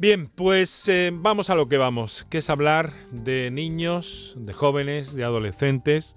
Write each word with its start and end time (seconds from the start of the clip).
Bien, 0.00 0.28
pues 0.28 0.88
eh, 0.88 1.10
vamos 1.12 1.50
a 1.50 1.56
lo 1.56 1.68
que 1.68 1.76
vamos, 1.76 2.24
que 2.30 2.38
es 2.38 2.50
hablar 2.50 2.92
de 3.10 3.50
niños, 3.50 4.36
de 4.38 4.52
jóvenes, 4.52 5.12
de 5.12 5.24
adolescentes. 5.24 6.14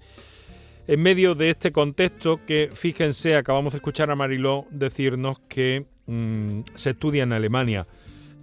En 0.86 1.02
medio 1.02 1.34
de 1.34 1.50
este 1.50 1.72
contexto 1.72 2.38
que, 2.46 2.70
fíjense, 2.72 3.34
acabamos 3.34 3.72
de 3.72 3.78
escuchar 3.78 4.12
a 4.12 4.14
Mariló 4.14 4.66
decirnos 4.70 5.40
que 5.48 5.86
mm, 6.06 6.60
se 6.76 6.90
estudia 6.90 7.24
en 7.24 7.32
Alemania 7.32 7.88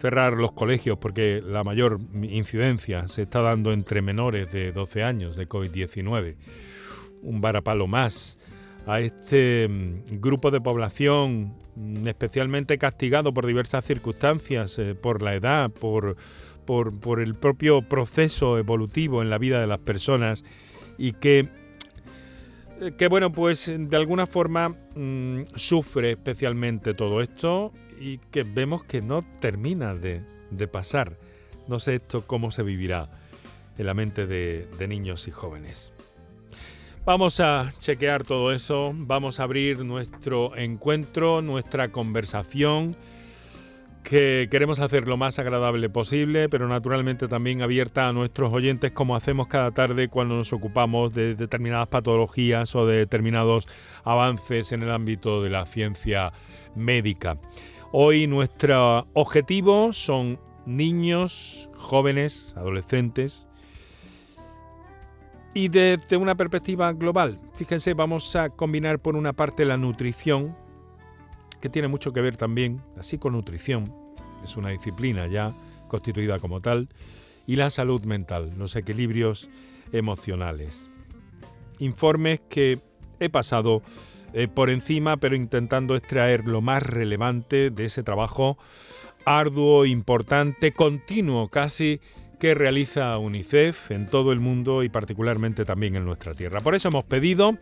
cerrar 0.02 0.33
los 0.33 0.52
colegios 0.52 0.97
porque 0.97 1.42
la 1.42 1.63
mayor 1.63 2.01
incidencia 2.21 3.08
se 3.08 3.21
está 3.21 3.42
dando 3.42 3.71
entre 3.71 4.01
menores 4.01 4.51
de 4.51 4.74
12 4.74 5.03
años 5.03 5.37
de 5.37 5.47
COVID-19. 5.47 6.35
Un 7.21 7.40
varapalo 7.40 7.87
más 7.87 8.37
a 8.90 9.01
este 9.01 9.67
mm, 9.69 10.19
grupo 10.19 10.49
de 10.49 10.62
población 10.62 11.53
mm, 11.76 12.08
especialmente 12.08 12.79
castigado 12.79 13.33
por 13.33 13.46
diversas 13.46 13.85
circunstancias, 13.85 14.79
eh, 14.79 14.96
por 14.96 15.21
la 15.21 15.35
edad, 15.35 15.69
por, 15.69 16.16
por, 16.66 17.20
el 17.20 17.35
propio 17.35 17.84
proceso 17.84 18.57
evolutivo 18.57 19.21
en 19.21 19.29
la 19.29 19.38
vida 19.38 19.62
de 19.62 19.67
las 19.67 19.79
personas 19.79 20.43
y 20.98 21.13
que, 21.13 21.49
eh, 22.81 22.91
que 22.98 23.07
bueno, 23.07 23.31
pues 23.31 23.71
de 23.75 23.95
alguna 23.95 24.25
forma 24.25 24.70
mm, 24.70 25.41
sufre 25.55 26.12
especialmente 26.12 26.95
todo 26.95 27.21
esto 27.21 27.71
y 27.99 28.17
que 28.17 28.43
vemos 28.43 28.84
que 28.84 29.03
no 29.03 29.21
termina 29.40 29.93
de, 29.93 30.23
pasar. 30.71 31.17
No 31.67 31.77
sé 31.77 31.95
esto 31.95 32.26
cómo 32.26 32.49
se 32.49 32.63
vivirá 32.63 33.12
en 33.77 33.85
la 33.85 33.93
mente 33.93 34.26
de 34.26 34.87
niños 34.87 35.27
y 35.27 35.31
jóvenes. 35.31 35.93
Vamos 37.09 37.40
a 37.40 37.73
chequear 37.80 38.23
todo 38.23 38.52
eso, 38.52 38.91
vamos 38.94 39.40
a 39.40 39.44
abrir 39.44 39.84
nuestro 39.84 40.55
encuentro, 40.55 41.41
nuestra 41.41 41.91
conversación, 41.91 42.95
que 44.04 44.48
queremos 44.52 44.80
hacer 44.80 45.08
lo 45.08 45.18
más 45.18 45.40
agradable 45.40 45.90
posible, 45.90 46.49
pero 46.49 46.68
naturalmente 46.68 47.27
también 47.27 47.63
abierta 47.63 48.08
a 48.08 48.13
nuestros 48.13 48.54
oyentes 48.54 48.91
como 48.91 49.16
hacemos 49.16 49.48
cada 49.48 49.71
tarde 49.71 50.07
cuando 50.07 50.35
nos 50.35 50.54
ocupamos 50.54 51.12
de 51.12 51.34
determinadas 51.34 51.88
patologías 51.88 52.76
o 52.76 52.85
de 52.85 52.98
determinados 52.98 53.68
avances 54.04 54.71
en 54.71 54.84
el 54.84 54.91
ámbito 54.91 55.41
de 55.41 55.49
la 55.49 55.66
ciencia 55.66 56.32
médica. 56.76 57.40
Hoy 57.91 58.27
nuestro 58.27 59.07
objetivo 59.16 59.94
son 59.94 60.40
niños, 60.68 61.71
jóvenes, 61.76 62.54
adolescentes, 62.55 63.48
y 65.53 65.69
desde 65.69 66.17
una 66.17 66.36
perspectiva 66.36 66.92
global, 66.94 67.39
fíjense, 67.53 67.94
vamos 67.94 68.36
a 68.36 68.50
combinar 68.50 69.00
por 69.00 69.16
una 69.16 69.33
parte 69.33 69.66
la 69.66 69.78
nutrición, 69.78 70.55
que 71.59 71.69
tiene 71.69 71.88
mucho 71.88 72.14
que 72.14 72.22
ver 72.22 72.38
también, 72.38 72.81
así 72.97 73.17
con 73.17 73.33
nutrición, 73.33 73.94
es 74.44 74.55
una 74.55 74.70
disciplina 74.70 75.27
ya 75.27 75.52
constituida 75.88 76.39
como 76.39 76.61
tal, 76.61 76.89
y 77.47 77.55
la 77.55 77.70
salud 77.70 78.03
mental, 78.03 78.53
los 78.58 78.75
equilibrios 78.75 79.50
emocionales. 79.92 80.89
Informes 81.80 82.42
que 82.47 82.80
he 83.20 83.30
pasado 83.30 83.81
eh, 84.33 84.47
por 84.47 84.70
encima, 84.70 85.17
pero 85.17 85.36
intentando 85.36 85.95
extraer 85.95 86.45
lo 86.47 86.61
más 86.61 86.83
relevante 86.83 87.72
de 87.72 87.86
ese 87.86 88.03
trabajo 88.03 88.58
arduo, 89.25 89.86
importante, 89.86 90.72
continuo 90.72 91.50
casi, 91.50 92.00
que 92.40 92.56
realiza 92.56 93.18
UNICEF 93.18 93.92
en 93.92 94.08
todo 94.08 94.32
el 94.32 94.40
mundo 94.40 94.84
y 94.84 94.90
particularmente 94.90 95.66
también 95.66 95.95
en 95.95 96.06
nuestra 96.06 96.34
tierra. 96.34 96.62
Por 96.62 96.73
eso 96.73 96.88
hemos 96.88 97.04
pedido 97.04 97.58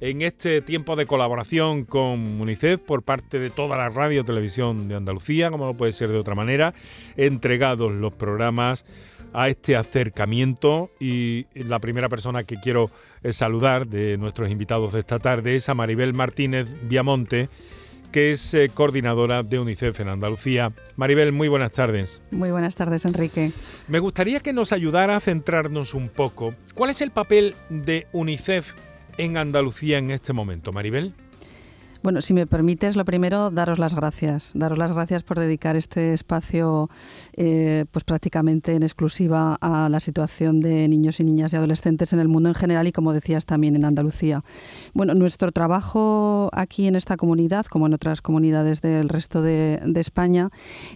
en 0.00 0.22
este 0.22 0.60
tiempo 0.60 0.96
de 0.96 1.06
colaboración 1.06 1.84
con 1.84 2.40
UNICEF 2.40 2.80
por 2.80 3.02
parte 3.02 3.38
de 3.38 3.50
toda 3.50 3.76
la 3.76 3.88
radio 3.88 4.24
televisión 4.24 4.88
de 4.88 4.96
Andalucía, 4.96 5.50
como 5.50 5.66
no 5.66 5.74
puede 5.74 5.92
ser 5.92 6.10
de 6.10 6.18
otra 6.18 6.34
manera, 6.34 6.74
entregados 7.16 7.92
los 7.92 8.12
programas 8.12 8.84
a 9.32 9.48
este 9.48 9.76
acercamiento 9.76 10.90
y 10.98 11.46
la 11.54 11.78
primera 11.78 12.08
persona 12.08 12.44
que 12.44 12.56
quiero 12.56 12.90
eh, 13.22 13.32
saludar 13.32 13.86
de 13.86 14.16
nuestros 14.18 14.50
invitados 14.50 14.92
de 14.92 15.00
esta 15.00 15.18
tarde 15.18 15.56
es 15.56 15.68
a 15.68 15.74
Maribel 15.74 16.14
Martínez 16.14 16.66
Viamonte, 16.88 17.48
que 18.16 18.30
es 18.30 18.54
eh, 18.54 18.70
coordinadora 18.72 19.42
de 19.42 19.58
UNICEF 19.58 20.00
en 20.00 20.08
Andalucía. 20.08 20.72
Maribel, 20.96 21.32
muy 21.32 21.48
buenas 21.48 21.70
tardes. 21.72 22.22
Muy 22.30 22.50
buenas 22.50 22.74
tardes, 22.74 23.04
Enrique. 23.04 23.52
Me 23.88 23.98
gustaría 23.98 24.40
que 24.40 24.54
nos 24.54 24.72
ayudara 24.72 25.16
a 25.16 25.20
centrarnos 25.20 25.92
un 25.92 26.08
poco. 26.08 26.54
¿Cuál 26.72 26.88
es 26.88 27.02
el 27.02 27.10
papel 27.10 27.54
de 27.68 28.06
UNICEF 28.12 28.72
en 29.18 29.36
Andalucía 29.36 29.98
en 29.98 30.10
este 30.10 30.32
momento, 30.32 30.72
Maribel? 30.72 31.12
Bueno, 32.02 32.20
si 32.20 32.34
me 32.34 32.46
permites, 32.46 32.96
lo 32.96 33.04
primero, 33.04 33.50
daros 33.50 33.78
las 33.78 33.94
gracias. 33.94 34.52
Daros 34.54 34.78
las 34.78 34.92
gracias 34.92 35.22
por 35.22 35.38
dedicar 35.38 35.76
este 35.76 36.12
espacio, 36.12 36.88
eh, 37.32 37.84
pues 37.90 38.04
prácticamente 38.04 38.74
en 38.74 38.82
exclusiva 38.82 39.56
a 39.60 39.88
la 39.88 40.00
situación 40.00 40.60
de 40.60 40.88
niños 40.88 41.20
y 41.20 41.24
niñas 41.24 41.52
y 41.52 41.56
adolescentes 41.56 42.12
en 42.12 42.20
el 42.20 42.28
mundo 42.28 42.48
en 42.48 42.54
general 42.54 42.86
y, 42.86 42.92
como 42.92 43.12
decías, 43.12 43.46
también 43.46 43.76
en 43.76 43.84
Andalucía. 43.84 44.44
Bueno, 44.94 45.14
nuestro 45.14 45.52
trabajo 45.52 46.50
aquí 46.52 46.86
en 46.86 46.96
esta 46.96 47.16
comunidad, 47.16 47.66
como 47.66 47.86
en 47.86 47.94
otras 47.94 48.22
comunidades 48.22 48.80
del 48.82 49.08
resto 49.08 49.42
de, 49.42 49.80
de 49.84 50.00
España, 50.00 50.50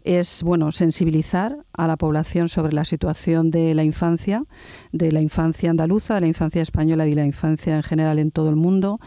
es, 0.05 0.43
bueno, 0.43 0.71
sensibilizar 0.73 1.57
a 1.73 1.87
la 1.87 1.97
población 1.97 2.49
sobre 2.49 2.73
la 2.73 2.85
situación 2.85 3.51
de 3.51 3.75
la 3.75 3.85
infancia, 3.85 4.45
de 4.93 5.13
la 5.13 5.21
infancia 5.21 5.71
andaluza, 5.71 6.15
de 6.15 6.21
la 6.21 6.27
infancia 6.27 6.63
española 6.63 7.07
y 7.07 7.11
de 7.11 7.17
la 7.17 7.27
infancia 7.27 7.75
en 7.75 7.83
general 7.83 8.19
en 8.19 8.31
todo 8.31 8.51
el 8.51 8.57
mundo. 8.57 9.01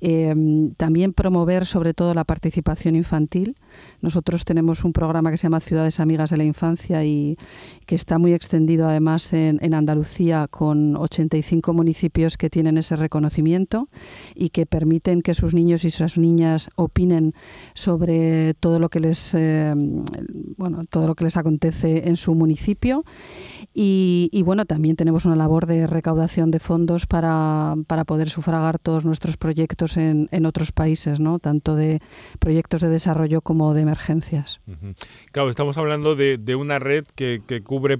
Eh, 0.00 0.34
también 0.76 1.12
promover 1.12 1.47
sobre 1.64 1.94
todo 1.94 2.12
la 2.12 2.24
participación 2.24 2.94
infantil. 2.94 3.56
Nosotros 4.02 4.44
tenemos 4.44 4.84
un 4.84 4.92
programa 4.92 5.30
que 5.30 5.38
se 5.38 5.44
llama 5.44 5.60
Ciudades 5.60 5.98
Amigas 5.98 6.28
de 6.28 6.36
la 6.36 6.44
Infancia 6.44 7.04
y 7.04 7.38
que 7.86 7.94
está 7.94 8.18
muy 8.18 8.34
extendido 8.34 8.86
además 8.86 9.32
en, 9.32 9.58
Andalucía 9.72 10.46
con 10.48 10.96
85 10.96 11.72
municipios 11.72 12.36
que 12.36 12.50
tienen 12.50 12.76
ese 12.78 12.96
reconocimiento 12.96 13.88
y 14.34 14.50
que 14.50 14.66
permiten 14.66 15.22
que 15.22 15.34
sus 15.34 15.54
niños 15.54 15.84
y 15.84 15.90
sus 15.90 16.18
niñas 16.18 16.68
opinen 16.74 17.32
sobre 17.74 18.54
todo 18.54 18.78
lo 18.78 18.88
que 18.88 19.00
les 19.00 19.34
eh, 19.34 19.74
bueno 20.56 20.84
todo 20.90 21.06
lo 21.06 21.14
que 21.14 21.24
les 21.24 21.36
acontece 21.36 22.08
en 22.08 22.16
su 22.16 22.34
municipio 22.34 23.04
y, 23.72 24.42
bueno 24.44 24.64
también 24.64 24.96
tenemos 24.96 25.24
una 25.26 25.36
labor 25.36 25.66
de 25.66 25.86
recaudación 25.86 26.50
de 26.50 26.58
fondos 26.58 27.06
para, 27.06 27.76
para 27.86 28.04
poder 28.04 28.30
sufragar 28.30 28.78
todos 28.78 29.04
nuestros 29.04 29.36
proyectos 29.36 29.96
en, 29.96 30.28
en 30.32 30.46
otros 30.46 30.72
países, 30.72 31.20
¿no? 31.20 31.27
Tanto 31.38 31.76
de 31.76 32.00
proyectos 32.38 32.80
de 32.80 32.88
desarrollo 32.88 33.42
como 33.42 33.74
de 33.74 33.82
emergencias. 33.82 34.60
Claro, 35.32 35.50
estamos 35.50 35.76
hablando 35.76 36.16
de, 36.16 36.54
una 36.56 36.78
red 36.78 37.04
que 37.14 37.62
cubre 37.62 37.98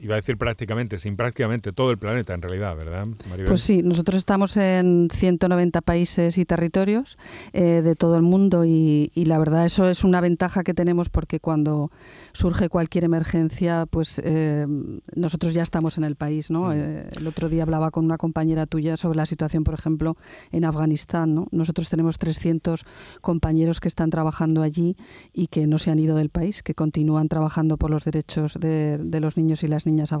iba 0.00 0.14
a 0.14 0.16
decir 0.16 0.36
prácticamente, 0.36 0.98
sin 0.98 1.16
prácticamente 1.16 1.72
todo 1.72 1.90
el 1.90 1.98
planeta 1.98 2.34
en 2.34 2.42
realidad, 2.42 2.76
¿verdad, 2.76 3.06
Maribel? 3.28 3.48
Pues 3.48 3.62
sí, 3.62 3.82
nosotros 3.82 4.16
estamos 4.16 4.56
en 4.56 5.08
190 5.12 5.80
países 5.80 6.38
y 6.38 6.44
territorios 6.44 7.18
eh, 7.52 7.82
de 7.82 7.94
todo 7.96 8.16
el 8.16 8.22
mundo 8.22 8.64
y, 8.64 9.10
la 9.26 9.38
verdad 9.38 9.66
eso 9.66 9.88
es 9.88 10.04
una 10.04 10.20
ventaja 10.20 10.62
que 10.62 10.72
tenemos 10.72 11.08
porque 11.08 11.40
cuando 11.40 11.90
surge 12.32 12.68
cualquier 12.68 13.04
emergencia, 13.04 13.86
pues 13.90 14.20
eh, 14.24 14.66
nosotros 15.14 15.52
ya 15.52 15.62
estamos 15.62 15.98
en 15.98 16.04
el 16.04 16.14
país, 16.14 16.50
¿no? 16.50 16.68
Mm. 16.68 16.72
Eh, 16.74 17.08
el 17.16 17.26
otro 17.26 17.48
día 17.48 17.64
hablaba 17.64 17.90
con 17.90 18.04
una 18.04 18.18
compañera 18.18 18.66
tuya 18.66 18.96
sobre 18.96 19.16
la 19.16 19.26
situación, 19.26 19.64
por 19.64 19.74
ejemplo, 19.74 20.16
en 20.52 20.64
Afganistán, 20.64 21.34
¿no? 21.34 21.48
Nosotros 21.50 21.88
tenemos 21.88 22.18
300 22.18 22.84
compañeros 23.20 23.80
que 23.80 23.88
están 23.88 24.10
trabajando 24.10 24.62
allí 24.62 24.96
y 25.32 25.48
que 25.48 25.66
no 25.66 25.78
se 25.78 25.90
han 25.90 25.98
ido 25.98 26.16
del 26.16 26.28
país, 26.28 26.62
que 26.62 26.74
continúan 26.74 27.28
trabajando 27.28 27.76
por 27.78 27.90
los 27.90 28.04
derechos 28.04 28.54
de, 28.60 28.98
de 28.98 29.20
los 29.20 29.36
niños 29.36 29.64
y 29.64 29.68
las 29.68 29.85
niñas. 29.86 30.12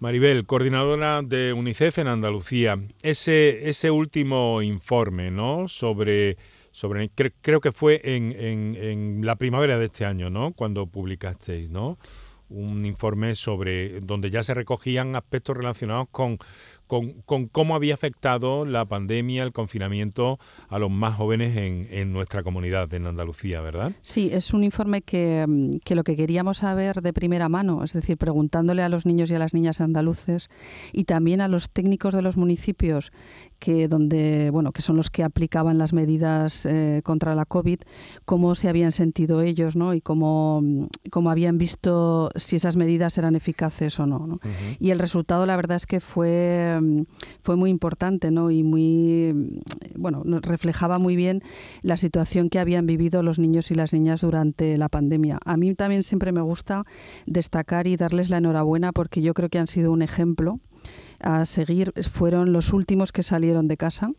Maribel, 0.00 0.44
coordinadora 0.44 1.22
de 1.22 1.52
UNICEF 1.52 1.98
en 1.98 2.08
Andalucía, 2.08 2.78
ese, 3.02 3.68
ese 3.68 3.90
último 3.90 4.60
informe 4.62 5.30
¿no? 5.30 5.68
sobre, 5.68 6.36
sobre 6.72 7.10
creo 7.10 7.60
que 7.60 7.72
fue 7.72 8.00
en, 8.04 8.32
en, 8.32 8.76
en, 8.76 9.26
la 9.26 9.36
primavera 9.36 9.78
de 9.78 9.86
este 9.86 10.04
año, 10.04 10.28
¿no? 10.28 10.52
cuando 10.52 10.86
publicasteis, 10.86 11.70
¿no? 11.70 11.96
un 12.48 12.84
informe 12.84 13.34
sobre 13.34 14.00
donde 14.00 14.30
ya 14.30 14.42
se 14.42 14.54
recogían 14.54 15.16
aspectos 15.16 15.56
relacionados 15.56 16.08
con 16.10 16.38
con, 17.24 17.46
cómo 17.46 17.74
había 17.74 17.94
afectado 17.94 18.66
la 18.66 18.84
pandemia, 18.84 19.44
el 19.44 19.52
confinamiento 19.52 20.38
a 20.68 20.78
los 20.78 20.90
más 20.90 21.14
jóvenes 21.16 21.56
en, 21.56 22.12
nuestra 22.12 22.42
comunidad, 22.42 22.92
en 22.92 23.06
Andalucía, 23.06 23.62
¿verdad? 23.62 23.92
Sí, 24.02 24.28
es 24.30 24.52
un 24.52 24.62
informe 24.62 25.00
que, 25.00 25.46
mm, 25.48 25.78
que, 25.84 25.94
lo 25.94 26.04
que 26.04 26.16
queríamos 26.16 26.58
saber 26.58 27.00
de 27.00 27.14
primera 27.14 27.48
mano, 27.48 27.82
es 27.82 27.94
decir, 27.94 28.18
preguntándole 28.18 28.82
a 28.82 28.90
los 28.90 29.06
niños 29.06 29.30
y 29.30 29.34
a 29.34 29.38
las 29.38 29.54
niñas 29.54 29.80
andaluces 29.80 30.50
y 30.92 31.04
también 31.04 31.40
a 31.40 31.48
los 31.48 31.70
técnicos 31.70 32.12
de 32.12 32.20
los 32.20 32.36
municipios 32.36 33.10
que 33.62 33.86
donde 33.86 34.50
bueno 34.50 34.72
que 34.72 34.82
son 34.82 34.96
los 34.96 35.08
que 35.08 35.22
aplicaban 35.22 35.78
las 35.78 35.92
medidas 35.92 36.66
eh, 36.66 37.00
contra 37.04 37.36
la 37.36 37.44
covid 37.44 37.78
cómo 38.24 38.56
se 38.56 38.68
habían 38.68 38.90
sentido 38.90 39.40
ellos 39.40 39.76
no 39.76 39.94
y 39.94 40.00
cómo, 40.00 40.60
mm, 40.62 40.86
cómo 41.12 41.30
habían 41.30 41.58
visto 41.58 42.30
si 42.34 42.56
esas 42.56 42.76
medidas 42.76 43.16
eran 43.18 43.36
eficaces 43.36 44.00
o 44.00 44.06
no, 44.06 44.26
¿no? 44.26 44.40
y 44.80 44.90
el 44.90 44.98
resultado 44.98 45.46
la 45.46 45.54
verdad 45.54 45.76
es 45.76 45.86
que 45.86 46.00
fue 46.00 46.80
fue 47.42 47.56
muy 47.56 47.70
importante 47.70 48.30
¿no? 48.30 48.50
y 48.50 48.62
muy, 48.62 49.32
mm, 49.34 50.00
bueno, 50.00 50.22
reflejaba 50.24 50.98
muy 50.98 51.16
bien 51.16 51.42
la 51.82 51.96
situación 51.96 52.48
que 52.48 52.58
habían 52.58 52.86
vivido 52.86 53.22
los 53.22 53.38
niños 53.38 53.70
y 53.70 53.74
las 53.74 53.92
niñas 53.92 54.20
durante 54.20 54.76
la 54.76 54.88
pandemia. 54.88 55.38
A 55.44 55.56
mí 55.56 55.74
también 55.74 56.02
siempre 56.02 56.32
me 56.32 56.40
gusta 56.40 56.84
destacar 57.26 57.86
y 57.86 57.96
darles 57.96 58.30
la 58.30 58.38
enhorabuena 58.38 58.92
porque 58.92 59.22
yo 59.22 59.34
creo 59.34 59.48
que 59.48 59.58
han 59.58 59.66
sido 59.66 59.92
un 59.92 60.02
ejemplo 60.02 60.60
a 61.22 61.44
seguir 61.44 61.92
fueron 62.08 62.52
los 62.52 62.72
últimos 62.72 63.12
que 63.12 63.22
salieron 63.22 63.68
de 63.68 63.76
casa 63.76 64.12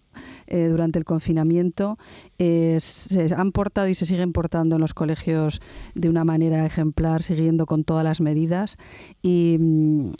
eh, 0.47 0.67
durante 0.67 0.99
el 0.99 1.05
confinamiento. 1.05 1.97
Eh, 2.37 2.77
se 2.79 3.33
han 3.33 3.51
portado 3.51 3.87
y 3.87 3.95
se 3.95 4.05
siguen 4.05 4.33
portando 4.33 4.75
en 4.75 4.81
los 4.81 4.93
colegios 4.93 5.61
de 5.95 6.09
una 6.09 6.23
manera 6.23 6.65
ejemplar, 6.65 7.23
siguiendo 7.23 7.65
con 7.65 7.83
todas 7.83 8.03
las 8.03 8.21
medidas. 8.21 8.77
Y, 9.21 9.59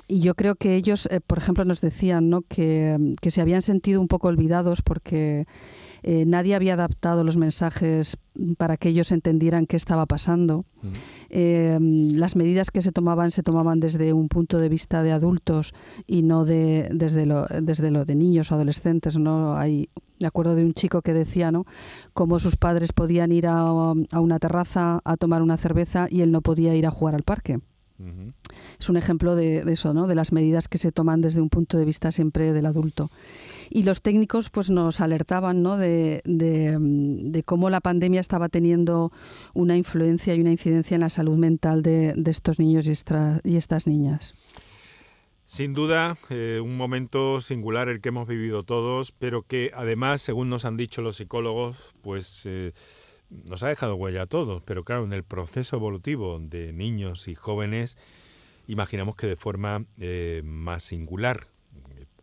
yo 0.08 0.36
creo 0.36 0.56
que 0.56 0.76
ellos, 0.76 1.08
eh, 1.12 1.20
por 1.20 1.38
ejemplo, 1.38 1.66
nos 1.66 1.82
decían 1.82 2.30
¿no? 2.30 2.42
que, 2.42 3.14
que 3.22 3.32
se 3.32 3.42
habían 3.42 3.62
sentido 3.62 4.00
un 4.00 4.08
poco 4.08 4.28
olvidados 4.28 4.82
porque 4.82 5.46
eh, 6.04 6.26
nadie 6.26 6.54
había 6.54 6.74
adaptado 6.74 7.24
los 7.24 7.38
mensajes 7.38 8.18
para 8.58 8.76
que 8.76 8.90
ellos 8.90 9.12
entendieran 9.14 9.66
qué 9.66 9.78
estaba 9.78 10.06
pasando. 10.06 10.66
Eh, 11.30 11.80
las 11.80 12.36
medidas 12.36 12.72
que 12.72 12.82
se 12.82 12.92
tomaban 12.92 13.32
se 13.32 13.42
tomaban 13.42 13.80
desde 13.80 14.12
un 14.12 14.28
punto 14.28 14.60
de 14.60 14.68
vista 14.68 15.02
de 15.02 15.14
adultos 15.14 15.74
y 16.06 16.22
no 16.24 16.44
de, 16.44 16.90
desde, 16.92 17.26
lo, 17.26 17.48
desde 17.48 17.90
lo 17.90 18.04
de 18.04 18.16
niños 18.16 18.52
o 18.52 18.56
adolescentes. 18.56 19.18
¿no? 19.18 19.56
Hay, 19.56 19.90
me 20.20 20.28
acuerdo 20.28 20.56
de 20.56 20.66
un 20.66 20.74
chico 20.74 21.02
que 21.02 21.14
decía 21.14 21.54
¿no? 21.54 21.66
cómo 22.14 22.38
sus 22.38 22.58
padres 22.58 22.92
podían 22.92 23.32
ir 23.32 23.48
a, 23.48 23.60
a 23.60 24.20
una 24.20 24.40
terraza 24.40 25.00
a 25.06 25.16
tomar 25.16 25.42
una 25.42 25.56
cerveza 25.56 26.08
y 26.10 26.20
él 26.20 26.32
no 26.32 26.42
podía 26.42 26.76
ir 26.76 26.86
a 26.86 26.92
jugar 26.92 27.16
al 27.16 27.24
parque. 27.24 27.62
Es 28.78 28.90
un 28.90 28.98
ejemplo 28.98 29.38
de, 29.38 29.64
de, 29.64 29.74
eso, 29.74 29.94
¿no? 29.94 30.08
de 30.08 30.16
las 30.16 30.34
medidas 30.34 30.68
que 30.68 30.78
se 30.78 30.92
toman 30.92 31.22
desde 31.22 31.40
un 31.40 31.50
punto 31.50 31.78
de 31.78 31.86
vista 31.86 32.12
siempre 32.12 32.52
del 32.52 32.66
adulto. 32.66 33.10
Y 33.70 33.84
los 33.84 34.02
técnicos 34.02 34.50
pues 34.50 34.70
nos 34.70 35.02
alertaban 35.02 35.62
¿no? 35.62 35.78
de, 35.78 36.22
de, 36.26 37.44
cómo 37.44 37.70
la 37.70 37.82
pandemia 37.82 38.22
estaba 38.22 38.50
teniendo 38.50 39.12
una 39.54 39.78
influencia 39.78 40.36
y 40.36 40.42
una 40.42 40.52
incidencia 40.52 40.96
en 40.96 41.02
la 41.02 41.10
salud 41.10 41.38
mental 41.38 41.84
de, 41.84 42.14
estos 42.26 42.60
niños 42.60 42.88
y, 42.88 42.94
y, 43.50 43.58
estas 43.58 43.88
niñas. 43.88 44.36
Sin 45.46 45.74
duda, 45.74 46.18
eh, 46.30 46.60
un 46.64 46.78
momento 46.78 47.42
singular 47.42 47.90
el 47.90 48.02
que 48.02 48.10
hemos 48.10 48.28
vivido 48.28 48.64
todos, 48.64 49.12
pero 49.12 49.44
que 49.44 49.72
además, 49.74 50.22
según 50.22 50.50
nos 50.50 50.66
han 50.66 50.78
dicho 50.78 51.02
los 51.02 51.18
psicólogos, 51.18 51.94
pues 52.02 52.46
eh, 52.46 52.72
nos 53.30 53.62
ha 53.64 53.68
dejado 53.68 53.96
huella 53.96 54.24
a 54.24 54.26
todos. 54.28 54.64
Pero 54.64 54.84
claro, 54.84 55.04
en 55.04 55.14
el 55.14 55.24
proceso 55.24 55.76
evolutivo 55.76 56.40
de 56.40 56.72
niños 56.74 57.28
y 57.28 57.36
jóvenes, 57.36 57.98
imaginamos 58.68 59.16
que 59.16 59.28
de 59.28 59.36
forma 59.36 59.86
eh, 60.00 60.42
más 60.46 60.84
singular 60.84 61.48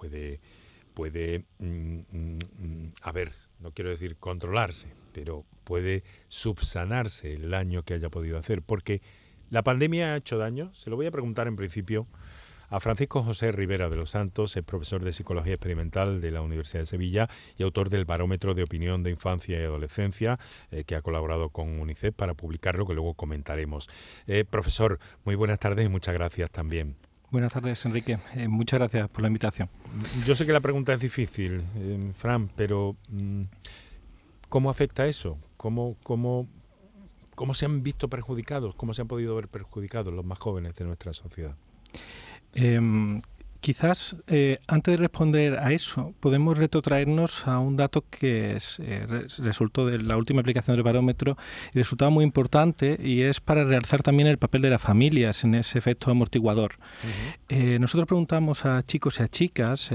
puede 0.01 0.41
puede, 0.95 1.45
mm, 1.59 1.99
mm, 2.11 2.39
mm, 2.59 2.93
a 3.03 3.13
ver, 3.13 3.33
no 3.59 3.73
quiero 3.73 3.91
decir 3.91 4.17
controlarse, 4.17 4.89
pero 5.13 5.45
puede 5.65 6.03
subsanarse 6.29 7.35
el 7.35 7.51
daño 7.51 7.83
que 7.83 7.95
haya 7.95 8.11
podido 8.11 8.39
hacer, 8.39 8.63
porque 8.63 9.03
la 9.51 9.63
pandemia 9.63 10.15
ha 10.15 10.17
hecho 10.17 10.39
daño. 10.39 10.73
Se 10.75 10.91
lo 10.91 10.97
voy 10.97 11.07
a 11.07 11.11
preguntar 11.11 11.49
en 11.49 11.57
principio 11.57 12.07
a 12.71 12.79
Francisco 12.79 13.23
José 13.23 13.51
Rivera 13.51 13.89
de 13.89 13.97
los 13.97 14.11
Santos, 14.11 14.57
es 14.57 14.63
profesor 14.63 15.03
de 15.03 15.13
Psicología 15.13 15.55
Experimental 15.55 16.21
de 16.21 16.31
la 16.31 16.41
Universidad 16.41 16.83
de 16.83 16.87
Sevilla 16.87 17.29
y 17.59 17.65
autor 17.65 17.91
del 17.91 18.05
Barómetro 18.05 18.55
de 18.55 18.63
Opinión 18.63 19.03
de 19.03 19.11
Infancia 19.11 19.61
y 19.61 19.65
Adolescencia, 19.65 20.39
eh, 20.71 20.85
que 20.85 20.95
ha 20.95 21.03
colaborado 21.03 21.49
con 21.49 21.81
UNICEF 21.81 22.15
para 22.15 22.35
publicarlo, 22.35 22.87
que 22.87 22.95
luego 22.95 23.15
comentaremos. 23.15 23.89
Eh, 24.29 24.45
profesor, 24.49 25.01
muy 25.25 25.35
buenas 25.35 25.59
tardes 25.59 25.85
y 25.85 25.89
muchas 25.89 26.15
gracias 26.15 26.51
también. 26.53 27.10
Buenas 27.31 27.53
tardes, 27.53 27.85
Enrique. 27.85 28.19
Eh, 28.35 28.49
muchas 28.49 28.81
gracias 28.81 29.09
por 29.09 29.23
la 29.23 29.29
invitación. 29.29 29.69
Yo 30.27 30.35
sé 30.35 30.47
que 30.47 30.53
la 30.53 30.61
pregunta 30.61 30.93
es 30.93 30.99
difícil, 30.99 31.63
eh, 31.77 32.13
Fran, 32.17 32.51
pero 32.57 32.97
mm, 33.09 33.43
¿cómo 34.49 34.69
afecta 34.69 35.07
eso? 35.07 35.39
¿Cómo, 35.57 35.97
cómo, 36.03 36.49
¿Cómo 37.37 37.55
se 37.55 37.67
han 37.67 37.85
visto 37.85 38.09
perjudicados? 38.09 38.75
¿Cómo 38.75 38.95
se 38.95 39.03
han 39.03 39.09
podido 39.09 39.37
ver 39.37 39.47
perjudicados 39.47 40.13
los 40.13 40.25
más 40.25 40.41
jóvenes 40.41 40.75
de 40.75 40.85
nuestra 40.85 41.13
sociedad? 41.13 41.55
Em, 42.53 43.23
Quizás 43.61 44.17
eh, 44.27 44.59
antes 44.69 44.93
de 44.93 44.97
responder 44.97 45.59
a 45.59 45.73
eso, 45.73 46.15
podemos 46.21 46.57
retrotraernos 46.57 47.47
a 47.47 47.59
un 47.59 47.77
dato 47.77 48.05
que 48.09 48.57
es, 48.57 48.81
eh, 48.81 49.07
resultó 49.39 49.85
de 49.85 49.99
la 49.99 50.17
última 50.17 50.41
aplicación 50.41 50.77
del 50.77 50.83
barómetro 50.83 51.37
y 51.75 51.79
resultaba 51.79 52.11
muy 52.11 52.25
importante 52.25 52.99
y 53.03 53.21
es 53.23 53.41
para 53.41 53.65
realzar 53.65 54.03
también 54.03 54.29
el 54.29 54.39
papel 54.39 54.63
de 54.63 54.71
las 54.71 54.81
familias 54.81 55.45
en 55.45 55.55
ese 55.55 55.79
efecto 55.79 56.11
amortiguador. 56.11 56.77
Eh, 57.51 57.79
nosotros 57.79 58.07
preguntamos 58.07 58.65
a 58.65 58.83
chicos 58.83 59.21
y 59.21 59.23
a 59.25 59.29
chicas 59.29 59.91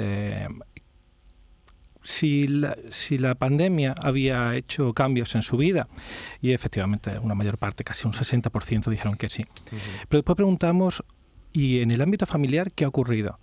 si 2.04 2.44
la, 2.44 2.78
si 2.92 3.18
la 3.18 3.34
pandemia 3.34 3.96
había 4.00 4.56
hecho 4.56 4.94
cambios 4.94 5.34
en 5.34 5.42
su 5.42 5.58
vida 5.58 5.88
y 6.40 6.52
efectivamente 6.52 7.18
una 7.18 7.34
mayor 7.34 7.58
parte, 7.58 7.84
casi 7.84 8.06
un 8.06 8.14
60% 8.14 8.92
dijeron 8.92 9.16
que 9.16 9.28
sí. 9.28 9.44
Pero 9.72 10.20
después 10.20 10.36
preguntamos, 10.36 11.04
¿y 11.52 11.80
en 11.80 11.90
el 11.90 12.04
ámbito 12.04 12.28
familiar 12.28 12.72
qué 12.72 12.86
ha 12.86 12.90
ocurrido? 12.90 13.40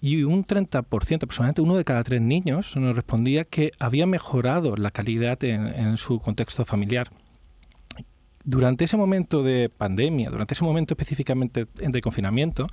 Y 0.00 0.22
un 0.22 0.46
30%, 0.46 0.80
aproximadamente 0.84 1.60
uno 1.60 1.76
de 1.76 1.84
cada 1.84 2.02
tres 2.02 2.22
niños, 2.22 2.74
nos 2.76 2.96
respondía 2.96 3.44
que 3.44 3.72
había 3.78 4.06
mejorado 4.06 4.76
la 4.76 4.90
calidad 4.90 5.42
en, 5.44 5.96
su 5.98 6.20
contexto 6.20 6.64
familiar. 6.64 7.10
Durante 8.42 8.84
ese 8.84 8.96
momento 8.96 9.42
de 9.42 9.68
pandemia, 9.68 10.30
durante 10.30 10.54
ese 10.54 10.64
momento 10.64 10.94
específicamente 10.94 11.66
de 11.74 12.00
confinamiento, 12.00 12.66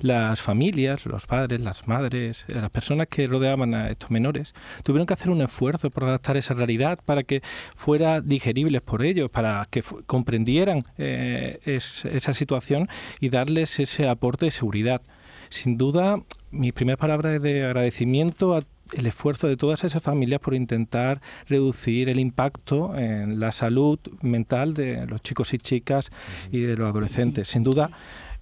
las 0.00 0.42
familias, 0.42 1.06
los 1.06 1.26
padres, 1.26 1.60
las 1.60 1.88
madres, 1.88 2.44
las 2.48 2.68
personas 2.68 3.06
que 3.08 3.26
rodeaban 3.26 3.74
a 3.74 3.88
estos 3.88 4.10
menores, 4.10 4.52
tuvieron 4.82 5.06
que 5.06 5.14
hacer 5.14 5.30
un 5.30 5.40
esfuerzo 5.40 5.88
por 5.88 6.04
adaptar 6.04 6.36
esa 6.36 6.52
realidad 6.52 6.98
para 7.06 7.22
que 7.22 7.40
fuera 7.74 8.20
digerible 8.20 8.82
por 8.82 9.02
ellos, 9.02 9.30
para 9.30 9.66
que 9.70 9.82
comprendieran 10.04 10.84
eh, 10.98 11.58
esa 11.64 12.34
situación 12.34 12.90
y 13.18 13.30
darles 13.30 13.80
ese 13.80 14.06
aporte 14.06 14.44
de 14.44 14.50
seguridad. 14.50 15.00
Sin 15.48 15.78
duda, 15.78 16.20
mi 16.54 16.72
primera 16.72 16.96
palabra 16.96 17.34
es 17.34 17.42
de 17.42 17.64
agradecimiento 17.64 18.56
a 18.56 18.62
el 18.92 19.06
esfuerzo 19.06 19.48
de 19.48 19.56
todas 19.56 19.82
esas 19.82 20.02
familias 20.02 20.40
por 20.40 20.54
intentar 20.54 21.20
reducir 21.48 22.08
el 22.08 22.20
impacto 22.20 22.96
en 22.96 23.40
la 23.40 23.50
salud 23.50 23.98
mental 24.20 24.74
de 24.74 25.06
los 25.06 25.22
chicos 25.22 25.54
y 25.54 25.58
chicas 25.58 26.10
y 26.52 26.60
de 26.60 26.76
los 26.76 26.90
adolescentes. 26.90 27.48
Sin 27.48 27.62
duda, 27.62 27.90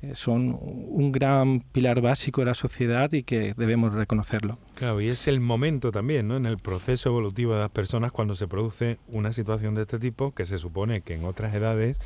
eh, 0.03 0.12
son 0.14 0.59
un 0.61 1.12
gran 1.12 1.61
pilar 1.61 2.00
básico 2.00 2.41
de 2.41 2.47
la 2.47 2.55
sociedad 2.55 3.12
y 3.12 3.23
que 3.23 3.55
debemos 3.56 3.93
reconocerlo. 3.94 4.59
Claro, 4.75 5.00
y 5.00 5.09
es 5.09 5.29
el 5.29 5.41
momento 5.41 5.93
también, 5.93 6.29
¿no? 6.29 6.37
En 6.37 6.47
el 6.47 6.59
proceso 6.59 7.09
evolutivo 7.09 7.55
de 7.55 7.61
las 7.61 7.70
personas 7.70 8.11
cuando 8.11 8.35
se 8.35 8.49
produce 8.49 8.99
una 9.09 9.32
situación 9.32 9.75
de 9.75 9.82
este 9.82 9.99
tipo 9.99 10.35
que 10.35 10.44
se 10.44 10.59
supone 10.59 11.03
que 11.03 11.14
en 11.14 11.25
otras 11.25 11.55
edades 11.55 11.99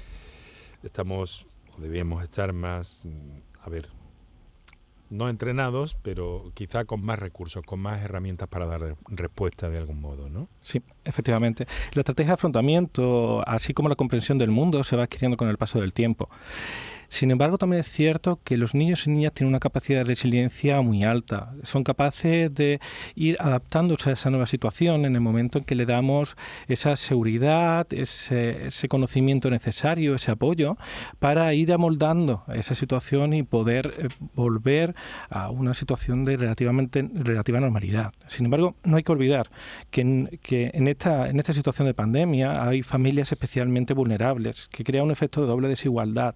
estamos 0.82 1.46
o 1.76 1.80
debíamos 1.80 2.22
estar 2.22 2.52
más, 2.52 3.06
a 3.60 3.70
ver, 3.70 3.88
no 5.10 5.28
entrenados, 5.28 5.96
pero 6.02 6.50
quizá 6.54 6.84
con 6.84 7.04
más 7.04 7.18
recursos, 7.18 7.64
con 7.64 7.80
más 7.80 8.02
herramientas 8.02 8.48
para 8.48 8.66
dar 8.66 8.96
respuesta 9.08 9.68
de 9.68 9.78
algún 9.78 10.00
modo, 10.00 10.28
¿no? 10.28 10.48
Sí, 10.60 10.82
efectivamente. 11.04 11.66
La 11.92 12.00
estrategia 12.00 12.30
de 12.30 12.34
afrontamiento, 12.34 13.46
así 13.48 13.74
como 13.74 13.88
la 13.88 13.96
comprensión 13.96 14.38
del 14.38 14.50
mundo, 14.50 14.84
se 14.84 14.96
va 14.96 15.04
adquiriendo 15.04 15.36
con 15.36 15.48
el 15.48 15.58
paso 15.58 15.80
del 15.80 15.92
tiempo. 15.92 16.28
Sin 17.08 17.30
embargo, 17.30 17.58
también 17.58 17.80
es 17.80 17.88
cierto 17.88 18.40
que 18.42 18.56
los 18.56 18.74
niños 18.74 19.06
y 19.06 19.10
niñas 19.10 19.32
tienen 19.32 19.50
una 19.50 19.60
capacidad 19.60 20.00
de 20.00 20.04
resiliencia 20.04 20.80
muy 20.82 21.04
alta. 21.04 21.52
Son 21.62 21.84
capaces 21.84 22.52
de 22.54 22.80
ir 23.14 23.36
adaptándose 23.40 24.10
a 24.10 24.12
esa 24.14 24.30
nueva 24.30 24.46
situación 24.46 25.04
en 25.04 25.14
el 25.14 25.20
momento 25.20 25.58
en 25.58 25.64
que 25.64 25.74
le 25.74 25.86
damos 25.86 26.36
esa 26.68 26.96
seguridad, 26.96 27.86
ese, 27.92 28.88
conocimiento 28.88 29.50
necesario, 29.50 30.14
ese 30.14 30.30
apoyo 30.30 30.76
para 31.18 31.52
ir 31.54 31.72
amoldando 31.72 32.44
esa 32.54 32.74
situación 32.74 33.32
y 33.32 33.42
poder 33.42 33.94
eh, 33.98 34.08
volver 34.34 34.94
a 35.28 35.50
una 35.50 35.74
situación 35.74 36.24
de 36.24 36.36
relativamente 36.36 37.08
relativa 37.12 37.60
normalidad. 37.60 38.12
Sin 38.26 38.46
embargo, 38.46 38.76
no 38.84 38.96
hay 38.96 39.02
que 39.02 39.12
olvidar 39.12 39.50
que 39.90 40.00
en, 40.00 40.38
que 40.42 40.70
en 40.74 40.88
esta, 40.88 41.28
en 41.28 41.38
esta 41.38 41.52
situación 41.52 41.86
de 41.86 41.94
pandemia 41.94 42.64
hay 42.66 42.82
familias 42.82 43.32
especialmente 43.32 43.94
vulnerables 43.94 44.68
que 44.68 44.84
crean 44.84 45.06
un 45.06 45.10
efecto 45.10 45.40
de 45.40 45.46
doble 45.48 45.68
desigualdad. 45.68 46.34